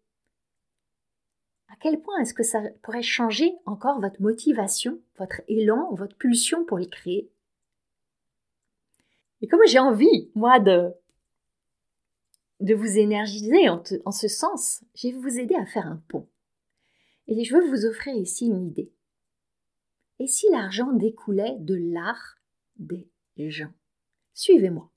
À 1.67 1.75
quel 1.79 2.01
point 2.01 2.17
est-ce 2.19 2.34
que 2.34 2.43
ça 2.43 2.62
pourrait 2.81 3.03
changer 3.03 3.53
encore 3.65 4.01
votre 4.01 4.22
motivation, 4.22 5.00
votre 5.17 5.41
élan, 5.48 5.93
votre 5.93 6.17
pulsion 6.17 6.65
pour 6.65 6.79
le 6.79 6.86
créer? 6.86 7.31
Et 9.41 9.48
comme 9.48 9.62
j'ai 9.67 9.79
envie, 9.79 10.31
moi, 10.36 10.60
de, 10.60 10.91
de 12.60 12.74
vous 12.74 12.98
énergiser 12.98 13.69
en, 13.69 13.81
en 14.05 14.12
ce 14.12 14.27
sens, 14.27 14.84
je 14.96 15.10
vais 15.10 15.13
vous 15.13 15.39
aider 15.39 15.55
à 15.55 15.65
faire 15.65 15.88
un 15.88 16.03
pont. 16.08 16.27
Et 17.27 17.43
je 17.43 17.55
veux 17.55 17.69
vous 17.69 17.86
offrir 17.86 18.15
ici 18.15 18.48
une 18.48 18.65
idée. 18.65 18.91
Et 20.17 20.27
si 20.27 20.50
l'argent 20.50 20.91
découlait 20.91 21.55
de 21.60 21.75
l'art 21.75 22.39
des 22.77 23.08
gens? 23.38 23.72
Suivez-moi. 24.34 24.91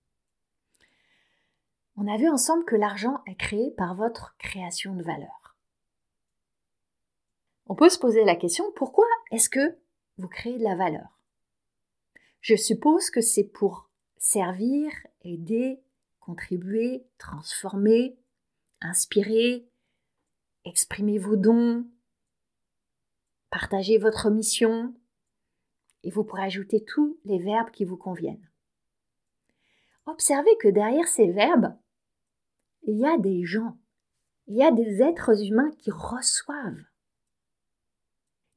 On 1.97 2.07
a 2.07 2.17
vu 2.17 2.29
ensemble 2.29 2.65
que 2.65 2.77
l'argent 2.77 3.23
est 3.27 3.37
créé 3.37 3.71
par 3.73 3.95
votre 3.95 4.35
création 4.39 4.95
de 4.95 5.03
valeur. 5.03 5.57
On 7.67 7.75
peut 7.75 7.91
se 7.91 7.99
poser 7.99 8.25
la 8.25 8.37
question, 8.37 8.65
pourquoi 8.77 9.07
est-ce 9.31 9.49
que 9.49 9.79
vous 10.19 10.29
créez 10.29 10.59
de 10.59 10.65
la 10.65 10.75
valeur? 10.75 11.19
Je 12.41 12.57
suppose 12.57 13.11
que 13.11 13.21
c'est 13.21 13.45
pour 13.45 13.89
servir, 14.17 14.91
aider, 15.23 15.81
contribuer, 16.21 17.07
transformer, 17.19 18.19
inspirer, 18.81 19.69
exprimer 20.65 21.19
vos 21.19 21.37
dons, 21.37 21.87
partager 23.51 23.99
votre 23.99 24.31
mission, 24.31 24.95
et 26.05 26.11
vous 26.11 26.25
pourrez 26.25 26.45
ajouter 26.45 26.85
tous 26.85 27.19
les 27.25 27.39
verbes 27.39 27.71
qui 27.71 27.85
vous 27.85 27.97
conviennent. 27.97 28.51
Observez 30.07 30.57
que 30.59 30.69
derrière 30.69 31.07
ces 31.07 31.31
verbes, 31.31 31.77
il 32.85 32.99
y 32.99 33.07
a 33.07 33.19
des 33.19 33.45
gens, 33.45 33.79
il 34.47 34.57
y 34.57 34.65
a 34.65 34.71
des 34.71 35.03
êtres 35.03 35.45
humains 35.45 35.71
qui 35.79 35.91
reçoivent. 35.91 36.85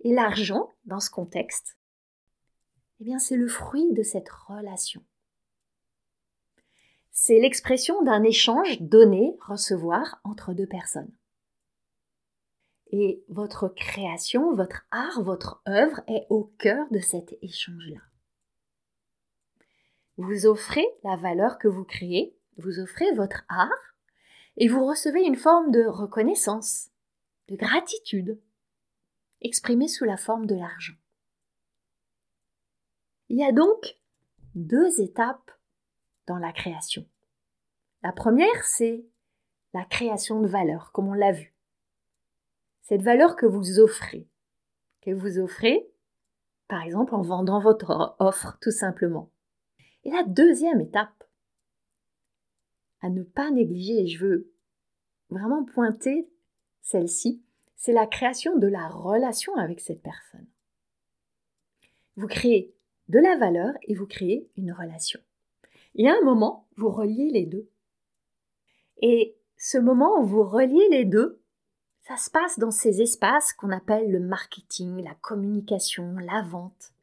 Et 0.02 0.14
l'argent, 0.14 0.74
dans 0.86 1.00
ce 1.00 1.10
contexte, 1.10 1.78
eh 3.00 3.04
bien, 3.04 3.20
c'est 3.20 3.38
le 3.38 3.48
fruit 3.48 3.92
de 3.94 4.04
cette 4.04 4.30
relation 4.30 5.04
c'est 7.18 7.40
l'expression 7.40 8.04
d'un 8.04 8.24
échange 8.24 8.82
donné-recevoir 8.82 10.20
entre 10.26 10.54
deux 10.54 10.68
personnes. 10.68 11.12
Et 12.92 13.24
votre 13.30 13.70
création, 13.70 14.54
votre 14.54 14.86
art, 14.92 15.24
votre 15.24 15.62
œuvre 15.66 16.02
est 16.08 16.28
au 16.30 16.44
cœur 16.60 16.86
de 16.92 17.00
cet 17.00 17.38
échange-là. 17.42 18.02
Vous 20.18 20.46
offrez 20.46 20.86
la 21.06 21.16
valeur 21.16 21.58
que 21.58 21.70
vous 21.70 21.86
créez 21.86 22.38
vous 22.58 22.80
offrez 22.80 23.12
votre 23.14 23.44
art 23.50 23.95
et 24.58 24.68
vous 24.68 24.86
recevez 24.86 25.24
une 25.24 25.36
forme 25.36 25.72
de 25.72 25.86
reconnaissance, 25.86 26.90
de 27.50 27.56
gratitude, 27.56 28.40
exprimée 29.42 29.88
sous 29.88 30.06
la 30.06 30.18
forme 30.18 30.46
de 30.46 30.56
l'argent. 30.56 30.96
Il 33.30 33.38
y 33.38 33.44
a 33.44 33.52
donc 33.52 33.98
deux 34.54 35.02
étapes 35.02 35.52
dans 36.28 36.38
la 36.38 36.54
création. 36.54 37.06
La 38.04 38.12
première, 38.12 38.64
c'est 38.64 39.06
la 39.74 39.84
création 39.84 40.42
de 40.42 40.48
valeur, 40.48 40.92
comme 40.92 41.10
on 41.10 41.14
l'a 41.14 41.32
vu. 41.32 41.54
Cette 42.82 43.02
valeur 43.02 43.36
que 43.36 43.46
vous 43.46 43.80
offrez, 43.80 44.28
que 45.02 45.12
vous 45.12 45.40
offrez, 45.40 45.90
par 46.68 46.82
exemple 46.84 47.16
en 47.16 47.22
vendant 47.22 47.60
votre 47.60 48.16
offre, 48.20 48.58
tout 48.62 48.72
simplement. 48.72 49.30
Et 50.04 50.12
la 50.12 50.24
deuxième 50.24 50.82
étape, 50.82 51.25
à 53.06 53.10
ne 53.10 53.24
pas 53.24 53.52
négliger, 53.52 54.02
et 54.02 54.08
je 54.08 54.26
veux 54.26 54.52
vraiment 55.30 55.64
pointer 55.64 56.28
celle-ci, 56.82 57.42
c'est 57.76 57.94
la 57.94 58.08
création 58.08 58.58
de 58.58 58.68
la 58.68 58.88
relation 58.88 59.56
avec 59.56 59.80
cette 59.80 60.02
personne. 60.02 60.48
Vous 62.16 62.28
créez 62.28 62.74
de 63.10 63.20
la 63.20 63.38
valeur 63.38 63.74
et 63.84 63.94
vous 63.94 64.08
créez 64.08 64.50
une 64.58 64.72
relation. 64.72 65.20
Y 65.94 66.08
a 66.08 66.16
un 66.16 66.26
moment, 66.26 66.68
vous 66.78 66.90
reliez 66.90 67.30
les 67.30 67.46
deux. 67.46 67.70
Et 69.02 69.38
ce 69.58 69.78
moment 69.78 70.20
où 70.20 70.26
vous 70.26 70.44
reliez 70.44 70.88
les 70.90 71.06
deux, 71.06 71.42
ça 72.02 72.18
se 72.18 72.30
passe 72.30 72.58
dans 72.60 72.72
ces 72.72 73.02
espaces 73.02 73.54
qu'on 73.54 73.72
appelle 73.72 74.12
le 74.12 74.20
marketing, 74.20 75.04
la 75.04 75.16
communication, 75.16 76.16
la 76.18 76.42
vente. 76.42 76.94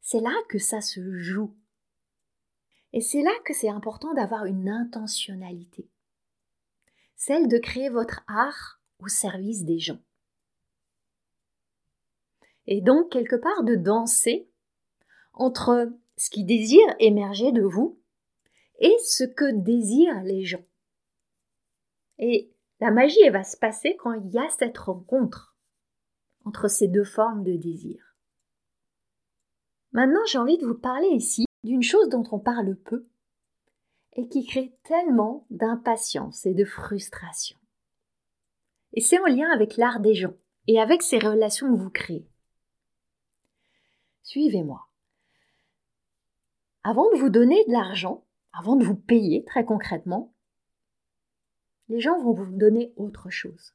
C'est 0.00 0.20
là 0.20 0.34
que 0.48 0.58
ça 0.58 0.80
se 0.80 1.16
joue. 1.18 1.54
Et 2.94 3.00
c'est 3.00 3.22
là 3.22 3.32
que 3.44 3.52
c'est 3.52 3.68
important 3.68 4.14
d'avoir 4.14 4.44
une 4.44 4.68
intentionnalité. 4.68 5.90
Celle 7.16 7.48
de 7.48 7.58
créer 7.58 7.88
votre 7.88 8.22
art 8.28 8.80
au 9.00 9.08
service 9.08 9.64
des 9.64 9.80
gens. 9.80 9.98
Et 12.68 12.80
donc, 12.80 13.10
quelque 13.10 13.34
part, 13.34 13.64
de 13.64 13.74
danser 13.74 14.48
entre 15.32 15.92
ce 16.16 16.30
qui 16.30 16.44
désire 16.44 16.86
émerger 17.00 17.50
de 17.50 17.62
vous 17.62 17.98
et 18.78 18.96
ce 19.04 19.24
que 19.24 19.50
désirent 19.50 20.22
les 20.22 20.44
gens. 20.44 20.64
Et 22.18 22.52
la 22.78 22.92
magie, 22.92 23.28
va 23.30 23.42
se 23.42 23.56
passer 23.56 23.96
quand 23.96 24.12
il 24.12 24.30
y 24.30 24.38
a 24.38 24.48
cette 24.50 24.78
rencontre 24.78 25.56
entre 26.44 26.68
ces 26.68 26.86
deux 26.86 27.02
formes 27.02 27.42
de 27.42 27.56
désir. 27.56 28.14
Maintenant, 29.90 30.24
j'ai 30.28 30.38
envie 30.38 30.58
de 30.58 30.66
vous 30.66 30.78
parler 30.78 31.08
ici 31.08 31.44
d'une 31.64 31.82
chose 31.82 32.10
dont 32.10 32.24
on 32.30 32.38
parle 32.38 32.76
peu 32.76 33.08
et 34.12 34.28
qui 34.28 34.46
crée 34.46 34.76
tellement 34.84 35.46
d'impatience 35.50 36.46
et 36.46 36.54
de 36.54 36.64
frustration. 36.64 37.58
Et 38.92 39.00
c'est 39.00 39.18
en 39.18 39.26
lien 39.26 39.50
avec 39.50 39.76
l'art 39.76 39.98
des 39.98 40.14
gens 40.14 40.34
et 40.68 40.78
avec 40.78 41.02
ces 41.02 41.18
relations 41.18 41.74
que 41.74 41.80
vous 41.80 41.90
créez. 41.90 42.28
Suivez-moi. 44.22 44.86
Avant 46.84 47.10
de 47.10 47.16
vous 47.16 47.30
donner 47.30 47.64
de 47.64 47.72
l'argent, 47.72 48.24
avant 48.52 48.76
de 48.76 48.84
vous 48.84 48.94
payer 48.94 49.42
très 49.44 49.64
concrètement, 49.64 50.32
les 51.88 52.00
gens 52.00 52.22
vont 52.22 52.32
vous 52.32 52.52
donner 52.52 52.92
autre 52.96 53.30
chose. 53.30 53.74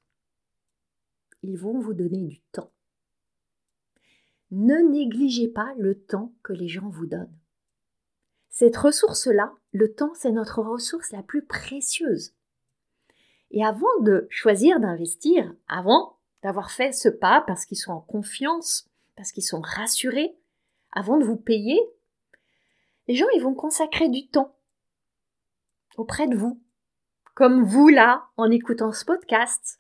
Ils 1.41 1.57
vont 1.57 1.79
vous 1.79 1.93
donner 1.93 2.23
du 2.23 2.39
temps. 2.51 2.71
Ne 4.51 4.77
négligez 4.89 5.47
pas 5.47 5.73
le 5.77 5.99
temps 5.99 6.33
que 6.43 6.53
les 6.53 6.67
gens 6.67 6.89
vous 6.89 7.05
donnent. 7.07 7.38
Cette 8.59 8.75
ressource-là, 8.75 9.53
le 9.71 9.93
temps, 9.93 10.11
c'est 10.15 10.33
notre 10.33 10.61
ressource 10.61 11.13
la 11.13 11.23
plus 11.23 11.45
précieuse. 11.45 12.33
Et 13.51 13.63
avant 13.63 14.01
de 14.01 14.27
choisir 14.29 14.81
d'investir, 14.81 15.55
avant 15.69 16.17
d'avoir 16.43 16.69
fait 16.69 16.91
ce 16.91 17.07
pas 17.07 17.41
parce 17.47 17.63
qu'ils 17.63 17.77
sont 17.77 17.93
en 17.93 18.01
confiance, 18.01 18.89
parce 19.15 19.31
qu'ils 19.31 19.45
sont 19.45 19.61
rassurés, 19.61 20.35
avant 20.91 21.17
de 21.17 21.23
vous 21.23 21.37
payer, 21.37 21.79
les 23.07 23.15
gens, 23.15 23.29
ils 23.33 23.41
vont 23.41 23.53
consacrer 23.53 24.09
du 24.09 24.27
temps 24.27 24.53
auprès 25.95 26.27
de 26.27 26.35
vous, 26.35 26.59
comme 27.35 27.63
vous 27.63 27.87
là, 27.87 28.25
en 28.35 28.51
écoutant 28.51 28.91
ce 28.91 29.05
podcast. 29.05 29.79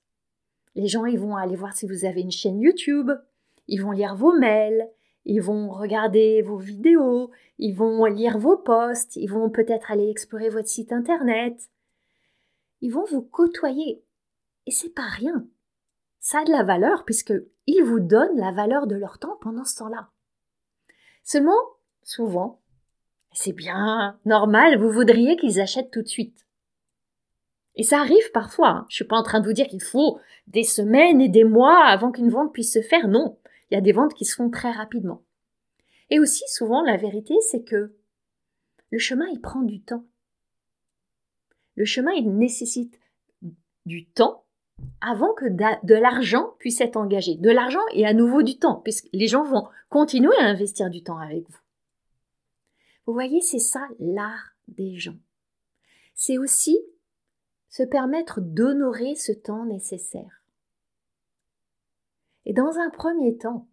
Les 0.75 0.87
gens, 0.87 1.03
ils 1.05 1.19
vont 1.19 1.35
aller 1.35 1.57
voir 1.57 1.75
si 1.75 1.85
vous 1.85 2.05
avez 2.05 2.21
une 2.21 2.31
chaîne 2.31 2.61
YouTube, 2.61 3.11
ils 3.67 3.81
vont 3.81 3.91
lire 3.91 4.15
vos 4.15 4.31
mails, 4.39 4.89
ils 5.25 5.41
vont 5.41 5.69
regarder 5.69 6.41
vos 6.41 6.57
vidéos, 6.57 7.31
ils 7.57 7.75
vont 7.75 8.05
lire 8.05 8.37
vos 8.37 8.57
posts, 8.57 9.15
ils 9.15 9.29
vont 9.29 9.49
peut-être 9.49 9.91
aller 9.91 10.09
explorer 10.09 10.49
votre 10.49 10.67
site 10.67 10.91
internet. 10.91 11.69
Ils 12.81 12.91
vont 12.91 13.05
vous 13.05 13.21
côtoyer. 13.21 14.03
Et 14.65 14.71
c'est 14.71 14.93
pas 14.93 15.07
rien. 15.07 15.45
Ça 16.19 16.39
a 16.39 16.43
de 16.45 16.51
la 16.51 16.63
valeur 16.63 17.05
puisque 17.05 17.33
ils 17.67 17.83
vous 17.83 17.99
donnent 17.99 18.37
la 18.37 18.51
valeur 18.51 18.87
de 18.87 18.95
leur 18.95 19.19
temps 19.19 19.37
pendant 19.41 19.65
ce 19.65 19.77
temps-là. 19.77 20.09
Seulement, 21.23 21.59
souvent, 22.03 22.61
c'est 23.31 23.53
bien 23.53 24.19
normal, 24.25 24.79
vous 24.79 24.89
voudriez 24.89 25.37
qu'ils 25.37 25.61
achètent 25.61 25.91
tout 25.91 26.01
de 26.01 26.07
suite. 26.07 26.45
Et 27.75 27.83
ça 27.83 27.99
arrive 27.99 28.31
parfois. 28.33 28.69
Hein. 28.69 28.85
Je 28.89 28.95
suis 28.95 29.05
pas 29.05 29.17
en 29.17 29.23
train 29.23 29.39
de 29.39 29.45
vous 29.45 29.53
dire 29.53 29.67
qu'il 29.67 29.81
faut 29.81 30.19
des 30.47 30.63
semaines 30.63 31.21
et 31.21 31.29
des 31.29 31.43
mois 31.43 31.85
avant 31.85 32.11
qu'une 32.11 32.29
vente 32.29 32.51
puisse 32.51 32.73
se 32.73 32.81
faire. 32.81 33.07
Non. 33.07 33.37
Il 33.69 33.75
y 33.75 33.77
a 33.77 33.81
des 33.81 33.91
ventes 33.91 34.13
qui 34.13 34.25
se 34.25 34.35
font 34.35 34.49
très 34.49 34.71
rapidement. 34.71 35.23
Et 36.09 36.19
aussi, 36.19 36.43
souvent, 36.47 36.81
la 36.81 36.97
vérité, 36.97 37.35
c'est 37.51 37.63
que 37.63 37.95
le 38.91 38.97
chemin, 38.97 39.27
il 39.27 39.39
prend 39.39 39.61
du 39.61 39.81
temps. 39.81 40.05
Le 41.75 41.85
chemin, 41.85 42.11
il 42.11 42.35
nécessite 42.35 42.99
du 43.85 44.07
temps 44.07 44.45
avant 45.01 45.33
que 45.33 45.45
de 45.45 45.93
l'argent 45.93 46.55
puisse 46.57 46.81
être 46.81 46.97
engagé. 46.97 47.35
De 47.35 47.49
l'argent 47.49 47.85
et 47.93 48.05
à 48.05 48.13
nouveau 48.13 48.43
du 48.43 48.57
temps, 48.57 48.75
puisque 48.75 49.07
les 49.13 49.27
gens 49.27 49.43
vont 49.43 49.67
continuer 49.89 50.35
à 50.39 50.45
investir 50.45 50.89
du 50.89 51.03
temps 51.03 51.17
avec 51.17 51.47
vous. 51.49 51.59
Vous 53.05 53.13
voyez, 53.13 53.41
c'est 53.41 53.59
ça 53.59 53.87
l'art 53.99 54.55
des 54.67 54.95
gens. 54.95 55.17
C'est 56.15 56.37
aussi 56.37 56.79
se 57.69 57.83
permettre 57.83 58.41
d'honorer 58.41 59.15
ce 59.15 59.31
temps 59.31 59.65
nécessaire. 59.65 60.38
Et 62.49 62.53
dans 62.53 62.79
un 62.79 62.89
premier 62.89 63.37
temps, 63.37 63.67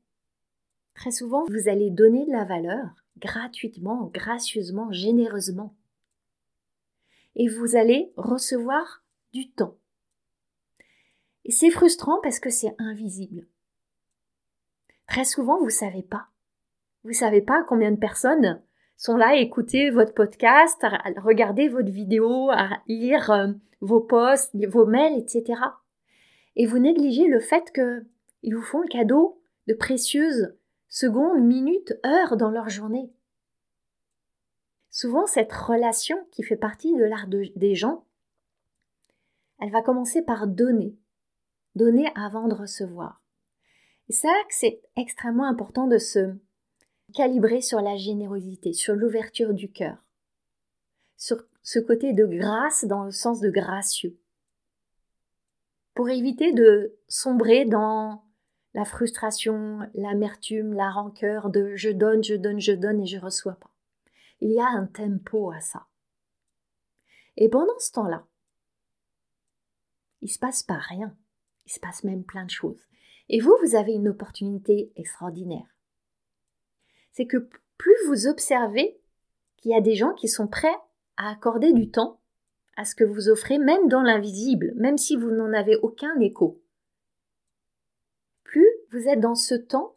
très 0.94 1.10
souvent, 1.10 1.46
vous 1.48 1.70
allez 1.70 1.88
donner 1.88 2.26
de 2.26 2.30
la 2.30 2.44
valeur 2.44 2.90
gratuitement, 3.16 4.10
gracieusement, 4.12 4.92
généreusement. 4.92 5.74
Et 7.36 7.48
vous 7.48 7.74
allez 7.74 8.12
recevoir 8.18 9.02
du 9.32 9.50
temps. 9.50 9.78
Et 11.46 11.52
c'est 11.52 11.70
frustrant 11.70 12.20
parce 12.22 12.38
que 12.38 12.50
c'est 12.50 12.74
invisible. 12.76 13.46
Très 15.06 15.24
souvent, 15.24 15.58
vous 15.58 15.70
savez 15.70 16.02
pas. 16.02 16.26
Vous 17.02 17.14
savez 17.14 17.40
pas 17.40 17.64
combien 17.66 17.92
de 17.92 17.98
personnes 17.98 18.60
sont 18.98 19.16
là 19.16 19.28
à 19.28 19.36
écouter 19.36 19.88
votre 19.88 20.12
podcast, 20.12 20.84
à 20.84 21.00
regarder 21.22 21.68
votre 21.68 21.90
vidéo, 21.90 22.50
à 22.50 22.82
lire 22.88 23.30
euh, 23.30 23.52
vos 23.80 24.02
posts, 24.02 24.54
vos 24.68 24.84
mails, 24.84 25.18
etc. 25.18 25.62
Et 26.56 26.66
vous 26.66 26.78
négligez 26.78 27.26
le 27.26 27.40
fait 27.40 27.72
qu'ils 28.40 28.54
vous 28.54 28.62
font 28.62 28.80
le 28.80 28.88
cadeau 28.88 29.42
de 29.66 29.74
précieuses 29.74 30.54
secondes, 30.88 31.42
minutes, 31.42 31.94
heures 32.04 32.36
dans 32.36 32.50
leur 32.50 32.68
journée. 32.68 33.12
Souvent, 34.90 35.26
cette 35.26 35.52
relation 35.52 36.16
qui 36.30 36.42
fait 36.42 36.56
partie 36.56 36.94
de 36.94 37.04
l'art 37.04 37.26
des 37.28 37.74
gens, 37.74 38.06
elle 39.60 39.70
va 39.70 39.82
commencer 39.82 40.22
par 40.22 40.46
donner. 40.46 40.96
Donner 41.74 42.10
avant 42.14 42.48
de 42.48 42.54
recevoir. 42.54 43.22
Et 44.08 44.12
c'est 44.12 44.28
là 44.28 44.42
que 44.48 44.54
c'est 44.54 44.80
extrêmement 44.96 45.46
important 45.46 45.86
de 45.86 45.98
se 45.98 46.34
calibrer 47.14 47.60
sur 47.60 47.80
la 47.80 47.96
générosité, 47.96 48.72
sur 48.72 48.94
l'ouverture 48.94 49.52
du 49.52 49.70
cœur, 49.70 49.98
sur 51.16 51.44
ce 51.62 51.78
côté 51.78 52.12
de 52.12 52.24
grâce 52.24 52.84
dans 52.84 53.04
le 53.04 53.10
sens 53.10 53.40
de 53.40 53.50
gracieux, 53.50 54.16
pour 55.94 56.08
éviter 56.08 56.52
de 56.52 56.96
sombrer 57.08 57.64
dans 57.64 58.25
la 58.76 58.84
frustration, 58.84 59.80
l'amertume, 59.94 60.72
la 60.72 60.90
rancœur 60.90 61.50
de 61.50 61.74
je 61.74 61.90
donne, 61.90 62.22
je 62.22 62.36
donne, 62.36 62.60
je 62.60 62.72
donne 62.72 63.00
et 63.00 63.06
je 63.06 63.18
reçois 63.18 63.54
pas. 63.54 63.72
Il 64.40 64.52
y 64.52 64.60
a 64.60 64.68
un 64.68 64.86
tempo 64.86 65.50
à 65.50 65.58
ça. 65.58 65.88
Et 67.36 67.48
pendant 67.48 67.78
ce 67.80 67.90
temps-là, 67.90 68.24
il 70.22 70.28
se 70.28 70.38
passe 70.38 70.62
pas 70.62 70.78
rien. 70.78 71.16
Il 71.66 71.72
se 71.72 71.80
passe 71.80 72.04
même 72.04 72.22
plein 72.22 72.44
de 72.44 72.50
choses. 72.50 72.86
Et 73.28 73.40
vous, 73.40 73.56
vous 73.60 73.74
avez 73.74 73.92
une 73.92 74.08
opportunité 74.08 74.92
extraordinaire 74.94 75.66
c'est 77.16 77.26
que 77.26 77.48
plus 77.78 77.96
vous 78.08 78.26
observez 78.26 79.00
qu'il 79.56 79.70
y 79.70 79.74
a 79.74 79.80
des 79.80 79.94
gens 79.94 80.12
qui 80.12 80.28
sont 80.28 80.46
prêts 80.46 80.76
à 81.16 81.30
accorder 81.30 81.72
du 81.72 81.90
temps 81.90 82.20
à 82.76 82.84
ce 82.84 82.94
que 82.94 83.04
vous 83.04 83.30
offrez, 83.30 83.56
même 83.56 83.88
dans 83.88 84.02
l'invisible, 84.02 84.74
même 84.76 84.98
si 84.98 85.16
vous 85.16 85.30
n'en 85.30 85.54
avez 85.54 85.76
aucun 85.76 86.20
écho. 86.20 86.60
Vous 88.96 89.08
êtes 89.08 89.20
dans 89.20 89.34
ce 89.34 89.54
temps, 89.54 89.94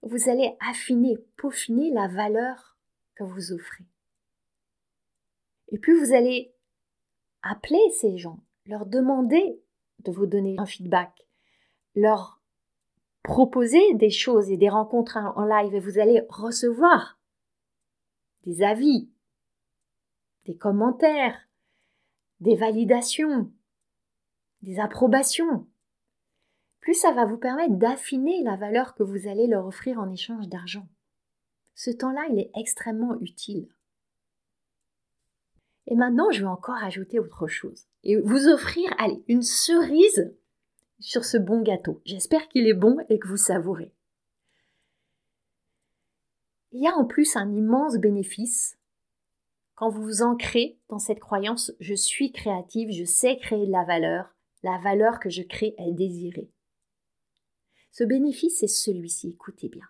vous 0.00 0.30
allez 0.30 0.56
affiner, 0.60 1.18
peaufiner 1.36 1.90
la 1.90 2.08
valeur 2.08 2.78
que 3.16 3.22
vous 3.22 3.52
offrez. 3.52 3.84
Et 5.68 5.78
plus 5.78 5.98
vous 5.98 6.14
allez 6.14 6.54
appelez 7.42 7.90
ces 8.00 8.16
gens, 8.16 8.42
leur 8.64 8.86
demandez 8.86 9.60
de 9.98 10.10
vous 10.10 10.24
donner 10.24 10.56
un 10.58 10.64
feedback, 10.64 11.28
leur 11.94 12.40
proposer 13.22 13.92
des 13.92 14.08
choses 14.08 14.50
et 14.50 14.56
des 14.56 14.70
rencontres 14.70 15.18
en 15.18 15.44
live 15.44 15.74
et 15.74 15.80
vous 15.80 15.98
allez 15.98 16.22
recevoir 16.30 17.20
des 18.44 18.62
avis, 18.62 19.10
des 20.46 20.56
commentaires, 20.56 21.46
des 22.40 22.56
validations, 22.56 23.52
des 24.62 24.80
approbations. 24.80 25.66
Plus 26.84 26.92
ça 26.92 27.12
va 27.12 27.24
vous 27.24 27.38
permettre 27.38 27.76
d'affiner 27.76 28.42
la 28.42 28.56
valeur 28.56 28.94
que 28.94 29.02
vous 29.02 29.26
allez 29.26 29.46
leur 29.46 29.66
offrir 29.66 29.98
en 29.98 30.10
échange 30.10 30.48
d'argent. 30.48 30.86
Ce 31.74 31.90
temps-là, 31.90 32.26
il 32.30 32.38
est 32.38 32.50
extrêmement 32.54 33.18
utile. 33.22 33.68
Et 35.86 35.94
maintenant, 35.94 36.30
je 36.30 36.40
vais 36.40 36.50
encore 36.50 36.82
ajouter 36.82 37.18
autre 37.18 37.46
chose 37.46 37.86
et 38.02 38.20
vous 38.20 38.48
offrir, 38.48 38.94
allez, 38.98 39.24
une 39.28 39.40
cerise 39.40 40.36
sur 41.00 41.24
ce 41.24 41.38
bon 41.38 41.62
gâteau. 41.62 42.02
J'espère 42.04 42.48
qu'il 42.48 42.68
est 42.68 42.74
bon 42.74 42.98
et 43.08 43.18
que 43.18 43.28
vous 43.28 43.38
savourez. 43.38 43.94
Il 46.72 46.82
y 46.82 46.86
a 46.86 46.94
en 46.94 47.06
plus 47.06 47.34
un 47.34 47.50
immense 47.50 47.96
bénéfice 47.96 48.76
quand 49.74 49.88
vous 49.88 50.02
vous 50.02 50.22
ancrez 50.22 50.78
dans 50.90 50.98
cette 50.98 51.20
croyance 51.20 51.72
je 51.80 51.94
suis 51.94 52.30
créative, 52.30 52.90
je 52.92 53.04
sais 53.04 53.38
créer 53.38 53.66
de 53.66 53.72
la 53.72 53.84
valeur, 53.84 54.34
la 54.62 54.78
valeur 54.84 55.18
que 55.18 55.30
je 55.30 55.42
crée 55.42 55.74
est 55.78 55.92
désirée. 55.92 56.50
Ce 57.94 58.02
bénéfice 58.02 58.60
est 58.64 58.66
celui-ci, 58.66 59.30
écoutez 59.30 59.68
bien. 59.68 59.86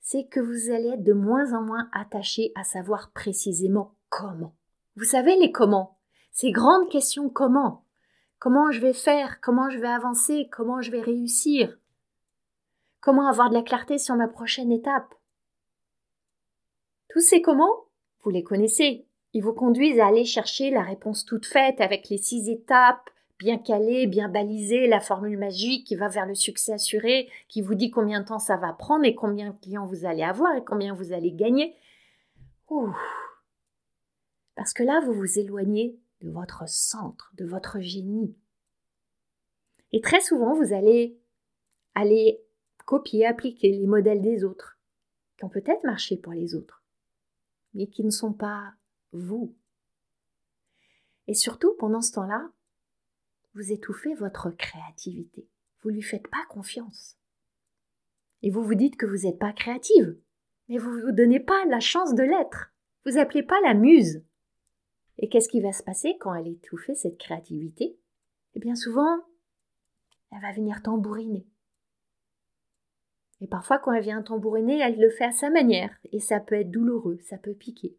C'est 0.00 0.24
que 0.24 0.40
vous 0.40 0.70
allez 0.72 0.88
être 0.88 1.04
de 1.04 1.12
moins 1.12 1.52
en 1.52 1.60
moins 1.60 1.90
attaché 1.92 2.50
à 2.54 2.64
savoir 2.64 3.12
précisément 3.12 3.94
comment. 4.08 4.56
Vous 4.96 5.04
savez 5.04 5.36
les 5.36 5.52
comment? 5.52 5.98
Ces 6.32 6.50
grandes 6.50 6.88
questions 6.88 7.28
comment? 7.28 7.84
Comment 8.38 8.70
je 8.70 8.80
vais 8.80 8.94
faire? 8.94 9.42
Comment 9.42 9.68
je 9.68 9.78
vais 9.80 9.88
avancer? 9.88 10.48
Comment 10.50 10.80
je 10.80 10.90
vais 10.90 11.02
réussir? 11.02 11.78
Comment 13.00 13.28
avoir 13.28 13.50
de 13.50 13.54
la 13.54 13.62
clarté 13.62 13.98
sur 13.98 14.16
ma 14.16 14.26
prochaine 14.26 14.72
étape? 14.72 15.14
Tous 17.10 17.20
ces 17.20 17.42
comment, 17.42 17.84
vous 18.22 18.30
les 18.30 18.44
connaissez. 18.44 19.06
Ils 19.34 19.44
vous 19.44 19.52
conduisent 19.52 20.00
à 20.00 20.06
aller 20.06 20.24
chercher 20.24 20.70
la 20.70 20.84
réponse 20.84 21.26
toute 21.26 21.44
faite 21.44 21.82
avec 21.82 22.08
les 22.08 22.16
six 22.16 22.48
étapes, 22.48 23.10
bien 23.40 23.56
calées, 23.56 24.06
bien 24.06 24.28
balisées, 24.28 24.86
la 24.86 25.00
formule 25.00 25.38
magique 25.38 25.86
qui 25.86 25.96
va 25.96 26.08
vers 26.08 26.26
le 26.26 26.34
succès 26.34 26.74
assuré, 26.74 27.30
qui 27.48 27.62
vous 27.62 27.74
dit 27.74 27.90
combien 27.90 28.20
de 28.20 28.26
temps 28.26 28.38
ça 28.38 28.58
va 28.58 28.74
prendre 28.74 29.06
et 29.06 29.14
combien 29.14 29.50
de 29.50 29.58
clients 29.58 29.86
vous 29.86 30.04
allez 30.04 30.22
avoir 30.22 30.54
et 30.54 30.62
combien 30.62 30.94
vous 30.94 31.12
allez 31.12 31.32
gagner. 31.32 31.74
Parce 34.54 34.74
que 34.74 34.82
là, 34.82 35.00
vous 35.06 35.14
vous 35.14 35.38
éloignez 35.38 35.98
de 36.20 36.30
votre 36.30 36.68
centre, 36.68 37.32
de 37.38 37.46
votre 37.46 37.80
génie. 37.80 38.36
Et 39.92 40.02
très 40.02 40.20
souvent, 40.20 40.54
vous 40.54 40.74
allez 40.74 41.18
aller 41.94 42.44
copier, 42.84 43.24
appliquer 43.24 43.70
les 43.72 43.86
modèles 43.86 44.20
des 44.20 44.44
autres, 44.44 44.78
qui 45.38 45.44
ont 45.46 45.48
peut-être 45.48 45.82
marché 45.84 46.18
pour 46.18 46.34
les 46.34 46.54
autres, 46.54 46.84
mais 47.72 47.86
qui 47.86 48.04
ne 48.04 48.10
sont 48.10 48.34
pas 48.34 48.74
vous. 49.12 49.56
Et 51.26 51.34
surtout, 51.34 51.74
pendant 51.78 52.02
ce 52.02 52.12
temps-là, 52.12 52.50
vous 53.54 53.72
étouffez 53.72 54.14
votre 54.14 54.50
créativité. 54.50 55.48
Vous 55.82 55.90
ne 55.90 55.96
lui 55.96 56.02
faites 56.02 56.28
pas 56.28 56.44
confiance. 56.48 57.16
Et 58.42 58.50
vous 58.50 58.62
vous 58.62 58.74
dites 58.74 58.96
que 58.96 59.06
vous 59.06 59.26
n'êtes 59.26 59.38
pas 59.38 59.52
créative, 59.52 60.16
mais 60.68 60.78
vous 60.78 60.90
ne 60.90 61.02
vous 61.02 61.12
donnez 61.12 61.40
pas 61.40 61.64
la 61.66 61.80
chance 61.80 62.14
de 62.14 62.22
l'être. 62.22 62.72
Vous 63.04 63.18
appelez 63.18 63.42
pas 63.42 63.60
la 63.62 63.74
muse. 63.74 64.22
Et 65.18 65.28
qu'est-ce 65.28 65.48
qui 65.48 65.60
va 65.60 65.72
se 65.72 65.82
passer 65.82 66.16
quand 66.18 66.34
elle 66.34 66.48
étouffée, 66.48 66.94
cette 66.94 67.18
créativité? 67.18 67.98
Eh 68.54 68.60
bien 68.60 68.74
souvent, 68.74 69.18
elle 70.32 70.40
va 70.40 70.52
venir 70.52 70.82
tambouriner. 70.82 71.46
Et 73.40 73.46
parfois, 73.46 73.78
quand 73.78 73.92
elle 73.92 74.02
vient 74.02 74.22
tambouriner, 74.22 74.78
elle 74.80 74.98
le 74.98 75.10
fait 75.10 75.24
à 75.24 75.32
sa 75.32 75.50
manière, 75.50 75.94
et 76.12 76.20
ça 76.20 76.40
peut 76.40 76.56
être 76.56 76.70
douloureux, 76.70 77.18
ça 77.22 77.38
peut 77.38 77.54
piquer. 77.54 77.96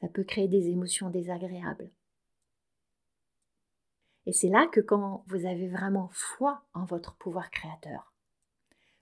Ça 0.00 0.08
peut 0.08 0.24
créer 0.24 0.48
des 0.48 0.68
émotions 0.68 1.08
désagréables. 1.08 1.90
Et 4.26 4.32
c'est 4.32 4.48
là 4.48 4.66
que 4.66 4.80
quand 4.80 5.24
vous 5.28 5.46
avez 5.46 5.68
vraiment 5.68 6.08
foi 6.12 6.64
en 6.74 6.84
votre 6.84 7.14
pouvoir 7.14 7.50
créateur, 7.50 8.12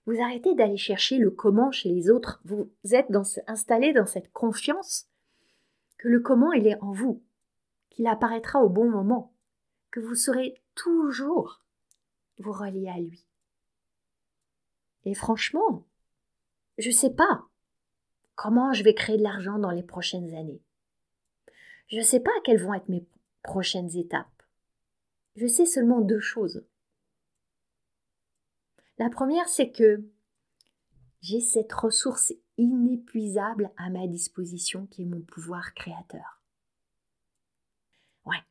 vous 0.05 0.21
arrêtez 0.21 0.53
d'aller 0.53 0.77
chercher 0.77 1.17
le 1.17 1.31
comment 1.31 1.71
chez 1.71 1.89
les 1.89 2.11
autres, 2.11 2.39
vous 2.45 2.69
êtes 2.91 3.11
installé 3.47 3.91
dans 3.91 4.05
cette 4.05 4.31
confiance 4.31 5.07
que 5.97 6.07
le 6.07 6.19
comment 6.19 6.53
il 6.53 6.67
est 6.67 6.79
en 6.81 6.91
vous, 6.91 7.23
qu'il 7.89 8.05
apparaîtra 8.05 8.61
au 8.61 8.69
bon 8.69 8.89
moment, 8.89 9.33
que 9.89 9.99
vous 9.99 10.13
saurez 10.13 10.61
toujours 10.75 11.61
vous 12.37 12.51
relier 12.51 12.89
à 12.89 12.99
lui. 12.99 13.25
Et 15.05 15.15
franchement, 15.15 15.87
je 16.77 16.89
ne 16.89 16.93
sais 16.93 17.11
pas 17.13 17.45
comment 18.35 18.73
je 18.73 18.83
vais 18.83 18.93
créer 18.93 19.17
de 19.17 19.23
l'argent 19.23 19.57
dans 19.57 19.71
les 19.71 19.83
prochaines 19.83 20.35
années. 20.35 20.61
Je 21.87 21.97
ne 21.97 22.03
sais 22.03 22.19
pas 22.19 22.31
quelles 22.43 22.61
vont 22.61 22.73
être 22.73 22.89
mes 22.89 23.07
prochaines 23.41 23.95
étapes. 23.95 24.34
Je 25.35 25.47
sais 25.47 25.65
seulement 25.65 26.01
deux 26.01 26.19
choses. 26.19 26.65
La 28.97 29.09
première, 29.09 29.49
c'est 29.49 29.71
que 29.71 30.01
j'ai 31.21 31.41
cette 31.41 31.73
ressource 31.73 32.33
inépuisable 32.57 33.71
à 33.77 33.89
ma 33.89 34.07
disposition 34.07 34.85
qui 34.87 35.01
est 35.01 35.05
mon 35.05 35.21
pouvoir 35.21 35.73
créateur. 35.73 36.41
Ouais, 38.25 38.41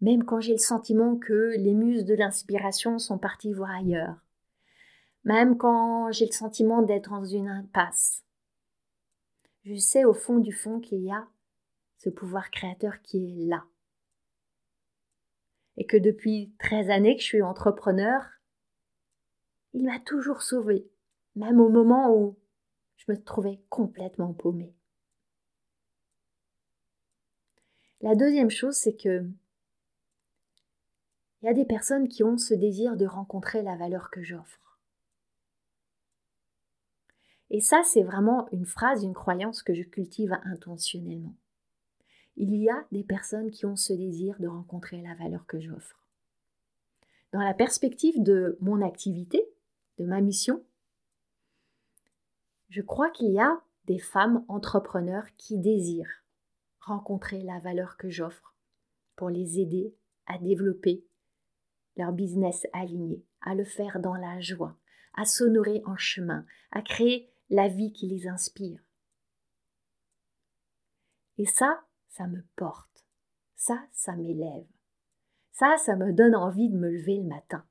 même 0.00 0.24
quand 0.24 0.40
j'ai 0.40 0.52
le 0.52 0.58
sentiment 0.58 1.16
que 1.16 1.54
les 1.56 1.74
muses 1.74 2.04
de 2.04 2.14
l'inspiration 2.14 2.98
sont 2.98 3.18
parties 3.18 3.52
voir 3.52 3.70
ailleurs, 3.70 4.16
même 5.24 5.56
quand 5.56 6.12
j'ai 6.12 6.26
le 6.26 6.32
sentiment 6.32 6.82
d'être 6.82 7.10
dans 7.10 7.24
une 7.24 7.48
impasse. 7.48 8.24
Je 9.64 9.74
sais 9.74 10.04
au 10.04 10.14
fond 10.14 10.38
du 10.38 10.52
fond 10.52 10.78
qu'il 10.78 11.02
y 11.02 11.10
a 11.10 11.26
ce 11.96 12.10
pouvoir 12.10 12.50
créateur 12.50 13.02
qui 13.02 13.42
est 13.42 13.46
là. 13.46 13.64
Et 15.78 15.86
que 15.86 15.96
depuis 15.96 16.52
13 16.58 16.90
années 16.90 17.16
que 17.16 17.22
je 17.22 17.26
suis 17.26 17.42
entrepreneur, 17.42 18.22
il 19.72 19.84
m'a 19.84 19.98
toujours 20.00 20.42
sauvé, 20.42 20.90
même 21.36 21.60
au 21.60 21.70
moment 21.70 22.14
où 22.14 22.36
je 22.96 23.10
me 23.10 23.16
trouvais 23.16 23.60
complètement 23.70 24.34
paumée. 24.34 24.74
La 28.00 28.14
deuxième 28.14 28.50
chose, 28.50 28.76
c'est 28.76 28.96
que 28.96 29.26
il 31.40 31.46
y 31.46 31.48
a 31.48 31.54
des 31.54 31.64
personnes 31.64 32.08
qui 32.08 32.24
ont 32.24 32.36
ce 32.36 32.54
désir 32.54 32.96
de 32.96 33.06
rencontrer 33.06 33.62
la 33.62 33.76
valeur 33.76 34.10
que 34.10 34.22
j'offre. 34.22 34.80
Et 37.50 37.60
ça, 37.60 37.82
c'est 37.84 38.02
vraiment 38.02 38.48
une 38.50 38.66
phrase, 38.66 39.04
une 39.04 39.14
croyance 39.14 39.62
que 39.62 39.72
je 39.72 39.82
cultive 39.82 40.36
intentionnellement. 40.44 41.34
Il 42.40 42.54
y 42.54 42.70
a 42.70 42.86
des 42.92 43.02
personnes 43.02 43.50
qui 43.50 43.66
ont 43.66 43.74
ce 43.74 43.92
désir 43.92 44.38
de 44.38 44.46
rencontrer 44.46 45.02
la 45.02 45.16
valeur 45.16 45.44
que 45.46 45.58
j'offre. 45.58 46.00
Dans 47.32 47.42
la 47.42 47.52
perspective 47.52 48.22
de 48.22 48.56
mon 48.60 48.80
activité, 48.80 49.44
de 49.98 50.06
ma 50.06 50.20
mission, 50.20 50.64
je 52.68 52.80
crois 52.80 53.10
qu'il 53.10 53.32
y 53.32 53.40
a 53.40 53.60
des 53.86 53.98
femmes 53.98 54.44
entrepreneurs 54.46 55.26
qui 55.36 55.58
désirent 55.58 56.22
rencontrer 56.78 57.42
la 57.42 57.58
valeur 57.58 57.96
que 57.96 58.08
j'offre 58.08 58.54
pour 59.16 59.30
les 59.30 59.58
aider 59.58 59.96
à 60.26 60.38
développer 60.38 61.04
leur 61.96 62.12
business 62.12 62.68
aligné, 62.72 63.24
à 63.40 63.56
le 63.56 63.64
faire 63.64 63.98
dans 63.98 64.14
la 64.14 64.38
joie, 64.38 64.78
à 65.14 65.24
s'honorer 65.24 65.82
en 65.86 65.96
chemin, 65.96 66.46
à 66.70 66.82
créer 66.82 67.32
la 67.50 67.66
vie 67.66 67.92
qui 67.92 68.06
les 68.06 68.28
inspire. 68.28 68.80
Et 71.36 71.44
ça, 71.44 71.82
ça 72.08 72.26
me 72.26 72.42
porte. 72.56 73.04
Ça, 73.54 73.84
ça 73.92 74.14
m'élève. 74.16 74.66
Ça, 75.52 75.76
ça 75.78 75.96
me 75.96 76.12
donne 76.12 76.36
envie 76.36 76.68
de 76.68 76.76
me 76.76 76.90
lever 76.90 77.16
le 77.16 77.28
matin. 77.28 77.64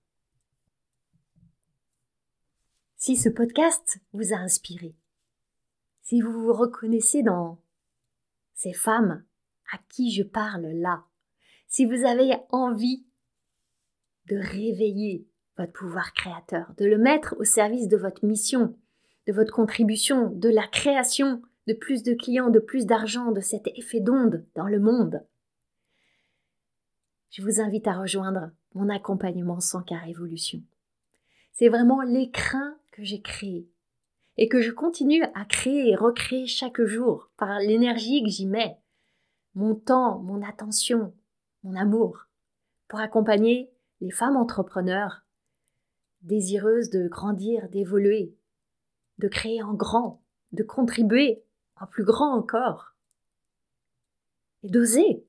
Si 2.95 3.15
ce 3.15 3.29
podcast 3.29 3.99
vous 4.11 4.33
a 4.33 4.37
inspiré, 4.37 4.95
si 6.01 6.21
vous 6.21 6.31
vous 6.31 6.53
reconnaissez 6.53 7.23
dans 7.23 7.61
ces 8.53 8.73
femmes 8.73 9.23
à 9.71 9.77
qui 9.89 10.11
je 10.11 10.23
parle 10.23 10.65
là, 10.67 11.05
si 11.67 11.85
vous 11.85 12.05
avez 12.05 12.35
envie 12.49 13.05
de 14.25 14.37
réveiller 14.37 15.27
votre 15.57 15.73
pouvoir 15.73 16.13
créateur, 16.13 16.73
de 16.77 16.85
le 16.85 16.97
mettre 16.97 17.35
au 17.39 17.43
service 17.43 17.87
de 17.87 17.97
votre 17.97 18.25
mission, 18.25 18.77
de 19.27 19.33
votre 19.33 19.53
contribution, 19.53 20.29
de 20.29 20.49
la 20.49 20.67
création 20.67 21.41
de 21.67 21.73
plus 21.73 22.01
de 22.01 22.13
clients, 22.13 22.49
de 22.49 22.59
plus 22.59 22.85
d'argent, 22.85 23.31
de 23.31 23.41
cet 23.41 23.67
effet 23.77 23.99
d'onde 23.99 24.45
dans 24.55 24.67
le 24.67 24.79
monde. 24.79 25.23
Je 27.29 27.41
vous 27.41 27.59
invite 27.59 27.87
à 27.87 27.99
rejoindre 27.99 28.51
mon 28.73 28.89
accompagnement 28.89 29.59
sans 29.59 29.81
car 29.81 30.01
révolution. 30.01 30.63
C'est 31.51 31.67
vraiment 31.69 32.01
l'écrin 32.01 32.77
que 32.91 33.03
j'ai 33.03 33.21
créé 33.21 33.67
et 34.37 34.47
que 34.47 34.61
je 34.61 34.71
continue 34.71 35.23
à 35.33 35.45
créer 35.45 35.89
et 35.89 35.95
recréer 35.95 36.45
chaque 36.45 36.81
jour 36.81 37.29
par 37.37 37.59
l'énergie 37.59 38.23
que 38.23 38.29
j'y 38.29 38.45
mets, 38.45 38.77
mon 39.55 39.75
temps, 39.75 40.19
mon 40.19 40.41
attention, 40.41 41.13
mon 41.63 41.75
amour, 41.75 42.27
pour 42.87 42.99
accompagner 42.99 43.69
les 43.99 44.11
femmes 44.11 44.37
entrepreneurs 44.37 45.23
désireuses 46.21 46.89
de 46.89 47.07
grandir, 47.07 47.67
d'évoluer, 47.69 48.35
de 49.17 49.27
créer 49.27 49.61
en 49.63 49.73
grand, 49.73 50.21
de 50.51 50.63
contribuer 50.63 51.43
en 51.79 51.87
plus 51.87 52.03
grand 52.03 52.33
encore. 52.33 52.95
Et 54.63 54.69
d'oser 54.69 55.25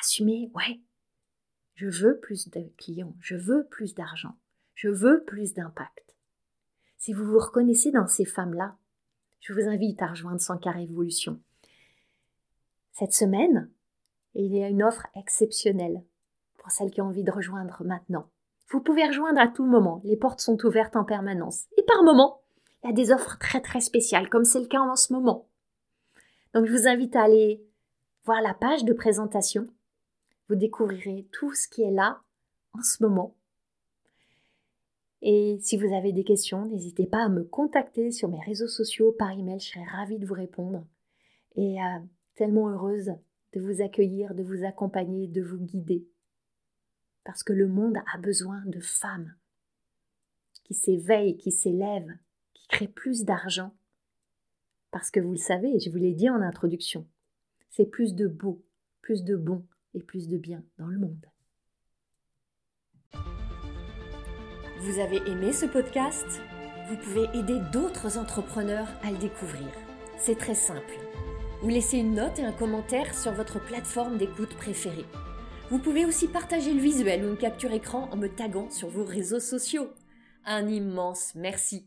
assumer, 0.00 0.50
ouais, 0.54 0.80
je 1.74 1.88
veux 1.88 2.18
plus 2.18 2.48
de 2.48 2.62
clients, 2.76 3.14
je 3.20 3.36
veux 3.36 3.66
plus 3.66 3.94
d'argent, 3.94 4.36
je 4.74 4.88
veux 4.88 5.24
plus 5.24 5.54
d'impact. 5.54 6.16
Si 6.98 7.12
vous 7.12 7.24
vous 7.24 7.38
reconnaissez 7.38 7.90
dans 7.90 8.06
ces 8.06 8.24
femmes-là, 8.24 8.76
je 9.40 9.52
vous 9.52 9.68
invite 9.68 10.02
à 10.02 10.08
rejoindre 10.08 10.40
100 10.40 10.58
Révolution. 10.64 11.40
Cette 12.92 13.12
semaine, 13.12 13.70
il 14.34 14.54
y 14.54 14.62
a 14.62 14.68
une 14.68 14.82
offre 14.82 15.06
exceptionnelle 15.14 16.02
pour 16.58 16.70
celles 16.70 16.90
qui 16.90 17.00
ont 17.00 17.06
envie 17.06 17.22
de 17.24 17.30
rejoindre 17.30 17.82
maintenant. 17.84 18.28
Vous 18.68 18.80
pouvez 18.80 19.06
rejoindre 19.06 19.40
à 19.40 19.48
tout 19.48 19.64
moment, 19.64 20.00
les 20.04 20.16
portes 20.16 20.40
sont 20.40 20.58
ouvertes 20.64 20.96
en 20.96 21.04
permanence. 21.04 21.66
Et 21.76 21.82
par 21.84 22.02
moment, 22.02 22.40
il 22.82 22.88
y 22.88 22.90
a 22.90 22.94
des 22.94 23.12
offres 23.12 23.38
très 23.38 23.60
très 23.60 23.80
spéciales, 23.80 24.28
comme 24.28 24.44
c'est 24.44 24.60
le 24.60 24.66
cas 24.66 24.80
en 24.80 24.96
ce 24.96 25.12
moment. 25.12 25.46
Donc 26.56 26.64
je 26.64 26.72
vous 26.72 26.88
invite 26.88 27.14
à 27.16 27.24
aller 27.24 27.62
voir 28.24 28.40
la 28.40 28.54
page 28.54 28.82
de 28.86 28.94
présentation. 28.94 29.68
Vous 30.48 30.54
découvrirez 30.54 31.28
tout 31.30 31.52
ce 31.52 31.68
qui 31.68 31.82
est 31.82 31.90
là 31.90 32.22
en 32.72 32.82
ce 32.82 33.02
moment. 33.02 33.36
Et 35.20 35.58
si 35.60 35.76
vous 35.76 35.94
avez 35.94 36.14
des 36.14 36.24
questions, 36.24 36.64
n'hésitez 36.64 37.06
pas 37.06 37.22
à 37.24 37.28
me 37.28 37.44
contacter 37.44 38.10
sur 38.10 38.30
mes 38.30 38.40
réseaux 38.40 38.68
sociaux 38.68 39.12
par 39.12 39.32
email, 39.32 39.60
je 39.60 39.68
serai 39.68 39.84
ravie 39.84 40.18
de 40.18 40.24
vous 40.24 40.32
répondre. 40.32 40.82
Et 41.56 41.78
euh, 41.78 41.98
tellement 42.36 42.70
heureuse 42.70 43.12
de 43.52 43.60
vous 43.60 43.82
accueillir, 43.82 44.34
de 44.34 44.42
vous 44.42 44.64
accompagner, 44.64 45.26
de 45.26 45.42
vous 45.42 45.58
guider 45.58 46.08
parce 47.22 47.42
que 47.42 47.52
le 47.52 47.68
monde 47.68 47.98
a 48.14 48.16
besoin 48.16 48.62
de 48.64 48.80
femmes 48.80 49.34
qui 50.64 50.72
s'éveillent, 50.72 51.36
qui 51.36 51.52
s'élèvent, 51.52 52.16
qui 52.54 52.66
créent 52.68 52.88
plus 52.88 53.24
d'argent. 53.24 53.74
Parce 54.96 55.10
que 55.10 55.20
vous 55.20 55.32
le 55.32 55.36
savez, 55.36 55.78
je 55.78 55.90
vous 55.90 55.98
l'ai 55.98 56.14
dit 56.14 56.30
en 56.30 56.40
introduction, 56.40 57.06
c'est 57.68 57.84
plus 57.84 58.14
de 58.14 58.26
beau, 58.26 58.64
plus 59.02 59.24
de 59.24 59.36
bon 59.36 59.62
et 59.92 60.02
plus 60.02 60.26
de 60.26 60.38
bien 60.38 60.64
dans 60.78 60.86
le 60.86 60.98
monde. 60.98 61.26
Vous 64.80 64.98
avez 64.98 65.18
aimé 65.30 65.52
ce 65.52 65.66
podcast? 65.66 66.40
Vous 66.88 66.96
pouvez 66.96 67.24
aider 67.38 67.60
d'autres 67.74 68.16
entrepreneurs 68.16 68.88
à 69.02 69.10
le 69.10 69.18
découvrir. 69.18 69.68
C'est 70.16 70.38
très 70.38 70.54
simple. 70.54 70.94
Vous 71.60 71.68
laissez 71.68 71.98
une 71.98 72.14
note 72.14 72.38
et 72.38 72.44
un 72.44 72.52
commentaire 72.52 73.14
sur 73.14 73.32
votre 73.32 73.62
plateforme 73.62 74.16
d'écoute 74.16 74.56
préférée. 74.56 75.04
Vous 75.68 75.78
pouvez 75.78 76.06
aussi 76.06 76.26
partager 76.26 76.72
le 76.72 76.80
visuel 76.80 77.22
ou 77.22 77.28
une 77.28 77.36
capture 77.36 77.72
écran 77.72 78.08
en 78.12 78.16
me 78.16 78.28
taguant 78.28 78.70
sur 78.70 78.88
vos 78.88 79.04
réseaux 79.04 79.40
sociaux. 79.40 79.90
Un 80.46 80.66
immense 80.68 81.34
merci. 81.34 81.86